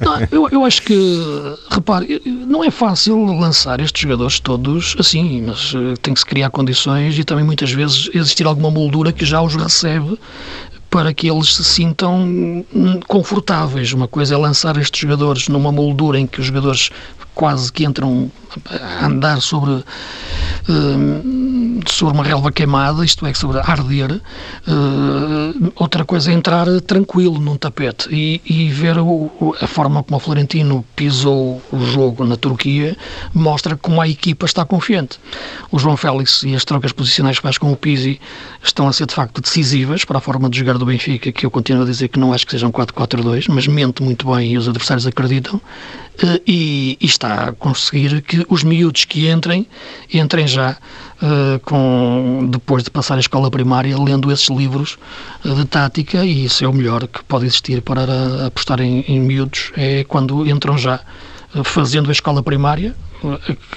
Não, 0.00 0.28
eu, 0.30 0.48
eu 0.50 0.64
acho 0.64 0.82
que, 0.82 0.96
repare, 1.70 2.22
não 2.24 2.64
é 2.64 2.70
fácil 2.70 3.22
lançar 3.26 3.80
estes 3.80 4.00
jogadores 4.00 4.40
todos 4.40 4.96
assim, 4.98 5.42
mas 5.42 5.74
eh, 5.74 5.94
tem 6.00 6.14
que 6.14 6.20
se 6.20 6.26
criar 6.26 6.48
condições 6.48 7.18
e 7.18 7.24
também 7.24 7.44
muitas 7.44 7.70
vezes 7.70 8.08
existir 8.14 8.46
alguma 8.46 8.70
moldura 8.70 9.12
que 9.12 9.26
já 9.26 9.42
os 9.42 9.54
recebe 9.54 10.18
para 10.88 11.14
que 11.14 11.30
eles 11.30 11.54
se 11.54 11.62
sintam 11.62 12.18
hum, 12.18 13.00
confortáveis. 13.06 13.92
Uma 13.92 14.08
coisa 14.08 14.34
é 14.34 14.38
lançar 14.38 14.76
estes 14.78 15.00
jogadores 15.00 15.46
numa 15.48 15.70
moldura 15.70 16.18
em 16.18 16.26
que 16.26 16.40
os 16.40 16.46
jogadores 16.46 16.90
quase 17.34 17.72
que 17.72 17.84
entram 17.84 18.30
a 18.68 19.06
andar 19.06 19.40
sobre, 19.40 19.72
uh, 19.72 19.84
sobre 21.86 22.14
uma 22.14 22.24
relva 22.24 22.50
queimada, 22.50 23.04
isto 23.04 23.24
é, 23.26 23.34
sobre 23.34 23.58
arder. 23.58 24.20
Uh, 24.66 25.72
outra 25.76 26.04
coisa 26.04 26.30
é 26.30 26.34
entrar 26.34 26.66
tranquilo 26.82 27.38
num 27.38 27.56
tapete 27.56 28.08
e, 28.10 28.40
e 28.44 28.68
ver 28.70 28.98
o, 28.98 29.54
a 29.60 29.66
forma 29.66 30.02
como 30.02 30.16
o 30.16 30.20
Florentino 30.20 30.84
pisou 30.96 31.62
o 31.72 31.80
jogo 31.80 32.24
na 32.24 32.36
Turquia 32.36 32.96
mostra 33.32 33.76
como 33.76 34.00
a 34.00 34.08
equipa 34.08 34.46
está 34.46 34.64
confiante. 34.64 35.18
O 35.70 35.78
João 35.78 35.96
Félix 35.96 36.42
e 36.42 36.54
as 36.54 36.64
trocas 36.64 36.92
posicionais 36.92 37.36
que 37.36 37.42
faz 37.42 37.58
com 37.58 37.72
o 37.72 37.76
Pizzi 37.76 38.20
estão 38.62 38.88
a 38.88 38.92
ser 38.92 39.06
de 39.06 39.14
facto 39.14 39.40
decisivas 39.40 40.04
para 40.04 40.18
a 40.18 40.20
forma 40.20 40.50
de 40.50 40.58
jogar 40.58 40.76
do 40.76 40.84
Benfica, 40.84 41.30
que 41.32 41.46
eu 41.46 41.50
continuo 41.50 41.82
a 41.82 41.86
dizer 41.86 42.08
que 42.08 42.18
não 42.18 42.32
acho 42.32 42.44
que 42.44 42.52
sejam 42.52 42.70
4-4-2, 42.70 43.46
mas 43.48 43.66
mente 43.66 44.02
muito 44.02 44.30
bem 44.32 44.52
e 44.52 44.58
os 44.58 44.68
adversários 44.68 45.06
acreditam. 45.06 45.60
Uh, 46.22 46.38
e, 46.46 46.98
e 47.00 47.06
está 47.20 47.48
a 47.48 47.52
conseguir 47.52 48.22
que 48.22 48.46
os 48.48 48.64
miúdos 48.64 49.04
que 49.04 49.28
entrem, 49.28 49.66
entrem 50.12 50.46
já 50.46 50.76
uh, 51.22 51.60
com, 51.60 52.48
depois 52.50 52.82
de 52.82 52.90
passar 52.90 53.16
a 53.16 53.20
escola 53.20 53.50
primária, 53.50 53.96
lendo 53.98 54.32
esses 54.32 54.48
livros 54.48 54.98
uh, 55.44 55.54
de 55.54 55.66
tática, 55.66 56.24
e 56.24 56.46
isso 56.46 56.64
é 56.64 56.68
o 56.68 56.72
melhor 56.72 57.06
que 57.06 57.22
pode 57.24 57.44
existir 57.44 57.82
para 57.82 58.46
apostar 58.46 58.80
em, 58.80 59.04
em 59.06 59.20
miúdos, 59.20 59.70
é 59.76 60.02
quando 60.04 60.48
entram 60.48 60.78
já 60.78 61.00
uh, 61.54 61.62
fazendo 61.62 62.08
a 62.08 62.12
escola 62.12 62.42
primária, 62.42 62.96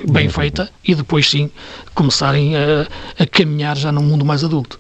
bem 0.10 0.30
feita, 0.30 0.72
e 0.88 0.96
depois 0.96 1.30
sim 1.30 1.52
começarem 1.94 2.56
a, 2.56 2.88
a 3.20 3.28
caminhar 3.28 3.76
já 3.76 3.92
num 3.92 4.02
mundo 4.02 4.24
mais 4.24 4.42
adulto. 4.42 4.80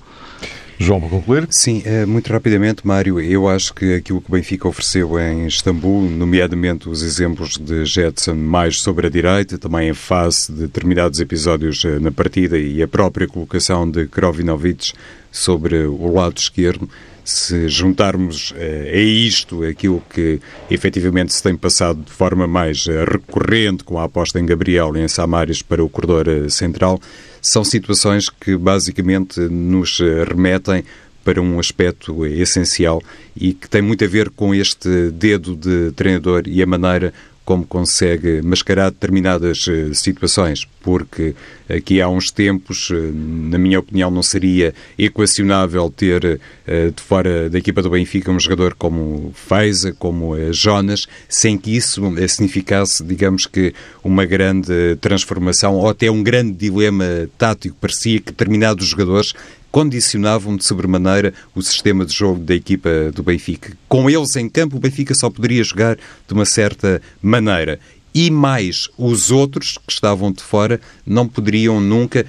João, 0.79 0.99
para 0.99 1.09
concluir? 1.09 1.47
Sim, 1.49 1.81
eh, 1.85 2.05
muito 2.05 2.31
rapidamente, 2.31 2.85
Mário, 2.85 3.19
eu 3.19 3.47
acho 3.47 3.73
que 3.73 3.95
aquilo 3.95 4.21
que 4.21 4.29
o 4.29 4.31
Benfica 4.31 4.67
ofereceu 4.67 5.19
em 5.19 5.45
Istambul, 5.45 6.09
nomeadamente 6.09 6.89
os 6.89 7.03
exemplos 7.03 7.57
de 7.57 7.85
Jetson 7.85 8.33
mais 8.33 8.79
sobre 8.81 9.07
a 9.07 9.09
direita, 9.09 9.57
também 9.57 9.89
em 9.89 9.93
face 9.93 10.51
de 10.51 10.61
determinados 10.61 11.19
episódios 11.19 11.85
eh, 11.85 11.99
na 11.99 12.11
partida 12.11 12.57
e 12.57 12.81
a 12.81 12.87
própria 12.87 13.27
colocação 13.27 13.89
de 13.89 14.07
Krovinovic 14.07 14.93
sobre 15.31 15.85
o 15.85 16.11
lado 16.11 16.37
esquerdo, 16.37 16.89
se 17.23 17.69
juntarmos 17.69 18.53
eh, 18.57 18.91
a 18.93 18.97
isto 18.97 19.63
aquilo 19.63 20.03
que 20.09 20.41
efetivamente 20.69 21.33
se 21.33 21.41
tem 21.41 21.55
passado 21.55 22.03
de 22.03 22.11
forma 22.11 22.47
mais 22.47 22.85
recorrente 22.85 23.83
com 23.83 23.97
a 23.97 24.03
aposta 24.03 24.39
em 24.39 24.45
Gabriel 24.45 24.97
e 24.97 25.01
em 25.01 25.07
Samaris 25.07 25.61
para 25.61 25.83
o 25.83 25.87
corredor 25.87 26.49
central, 26.49 26.99
são 27.43 27.63
situações 27.63 28.29
que 28.29 28.57
basicamente 28.57 29.39
nos 29.41 29.99
remetem 30.27 30.83
para 31.23 31.41
um 31.41 31.59
aspecto 31.59 32.25
essencial 32.25 33.01
e 33.35 33.53
que 33.53 33.69
tem 33.69 33.81
muito 33.81 34.03
a 34.03 34.07
ver 34.07 34.29
com 34.29 34.55
este 34.55 35.11
dedo 35.11 35.55
de 35.55 35.91
treinador 35.91 36.43
e 36.47 36.61
a 36.61 36.65
maneira 36.65 37.13
como 37.45 37.65
consegue 37.65 38.41
mascarar 38.41 38.89
determinadas 38.89 39.65
eh, 39.67 39.93
situações, 39.93 40.65
porque 40.81 41.35
aqui 41.69 42.01
há 42.01 42.07
uns 42.07 42.31
tempos, 42.31 42.89
eh, 42.91 43.11
na 43.13 43.57
minha 43.57 43.79
opinião, 43.79 44.09
não 44.09 44.23
seria 44.23 44.73
equacionável 44.97 45.89
ter 45.89 46.39
eh, 46.65 46.89
de 46.95 47.01
fora 47.01 47.49
da 47.49 47.57
equipa 47.59 47.81
do 47.81 47.89
Benfica 47.89 48.31
um 48.31 48.39
jogador 48.39 48.75
como 48.75 49.33
Feiza, 49.35 49.91
como 49.91 50.35
Jonas, 50.53 51.05
sem 51.27 51.57
que 51.57 51.75
isso 51.75 52.01
significasse, 52.29 53.03
digamos 53.03 53.45
que, 53.45 53.73
uma 54.03 54.25
grande 54.25 54.95
transformação 55.01 55.75
ou 55.75 55.89
até 55.89 56.09
um 56.09 56.23
grande 56.23 56.53
dilema 56.53 57.29
tático. 57.37 57.75
Parecia 57.79 58.19
que 58.19 58.31
determinados 58.31 58.87
jogadores 58.87 59.33
condicionavam 59.73 60.55
de 60.55 60.63
sobremaneira 60.63 61.33
o 61.55 61.61
sistema 61.63 62.05
de 62.05 62.13
jogo 62.13 62.39
da 62.39 62.53
equipa 62.53 63.11
do 63.11 63.23
Benfica. 63.23 63.75
Com 63.89 64.07
eles 64.07 64.35
em 64.35 64.47
campo, 64.47 64.77
o 64.77 64.79
Benfica 64.79 65.15
só 65.15 65.31
poderia 65.31 65.63
jogar 65.63 65.95
de 65.95 66.33
uma 66.33 66.45
certa 66.45 67.01
maneira. 67.19 67.79
E 68.13 68.29
mais, 68.29 68.87
os 68.99 69.31
outros 69.31 69.79
que 69.79 69.91
estavam 69.91 70.31
de 70.31 70.43
fora 70.43 70.79
não 71.03 71.27
poderiam 71.27 71.81
nunca 71.81 72.23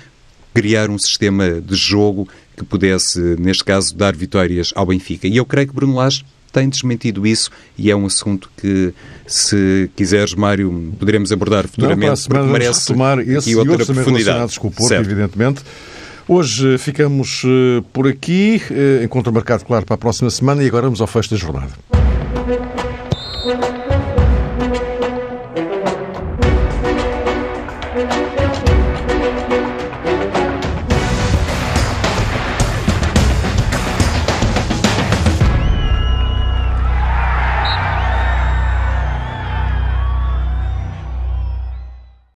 criar 0.55 0.89
um 0.89 0.99
sistema 0.99 1.61
de 1.61 1.75
jogo 1.75 2.27
que 2.57 2.65
pudesse, 2.65 3.21
neste 3.39 3.63
caso, 3.63 3.95
dar 3.95 4.17
vitórias 4.17 4.73
ao 4.75 4.87
Benfica. 4.87 5.29
E 5.29 5.37
eu 5.37 5.45
creio 5.45 5.69
que 5.69 5.75
Bruno 5.75 5.97
Lage 5.97 6.25
tem 6.51 6.67
desmentido 6.67 7.27
isso 7.27 7.51
e 7.77 7.91
é 7.91 7.97
um 7.97 8.07
assunto 8.07 8.49
que, 8.57 8.95
se 9.27 9.91
quiseres, 9.95 10.33
Mário, 10.33 10.95
poderemos 10.99 11.31
abordar 11.31 11.69
futuramente, 11.69 12.27
não, 12.31 12.41
porque 12.41 12.53
merece 12.53 12.95
esse 13.27 13.51
e 13.51 13.57
outra 13.57 13.85
profundidade. 13.85 14.59
com 14.59 14.69
o 14.69 14.71
Porto, 14.71 14.89
certo. 14.89 15.05
evidentemente. 15.05 15.61
Hoje 16.27 16.79
ficamos 16.79 17.43
eh, 17.45 17.83
por 17.93 18.09
aqui. 18.09 18.61
Eh, 18.71 19.03
encontro 19.05 19.31
marcado, 19.31 19.65
claro, 19.65 19.85
para 19.85 19.95
a 19.95 19.99
próxima 19.99 20.31
semana 20.31 20.63
e 20.63 20.69
agora 20.69 20.85
vamos 20.85 21.03
ao 21.03 21.07
fecho 21.07 21.31
da 21.31 21.37
jornada. 21.37 22.04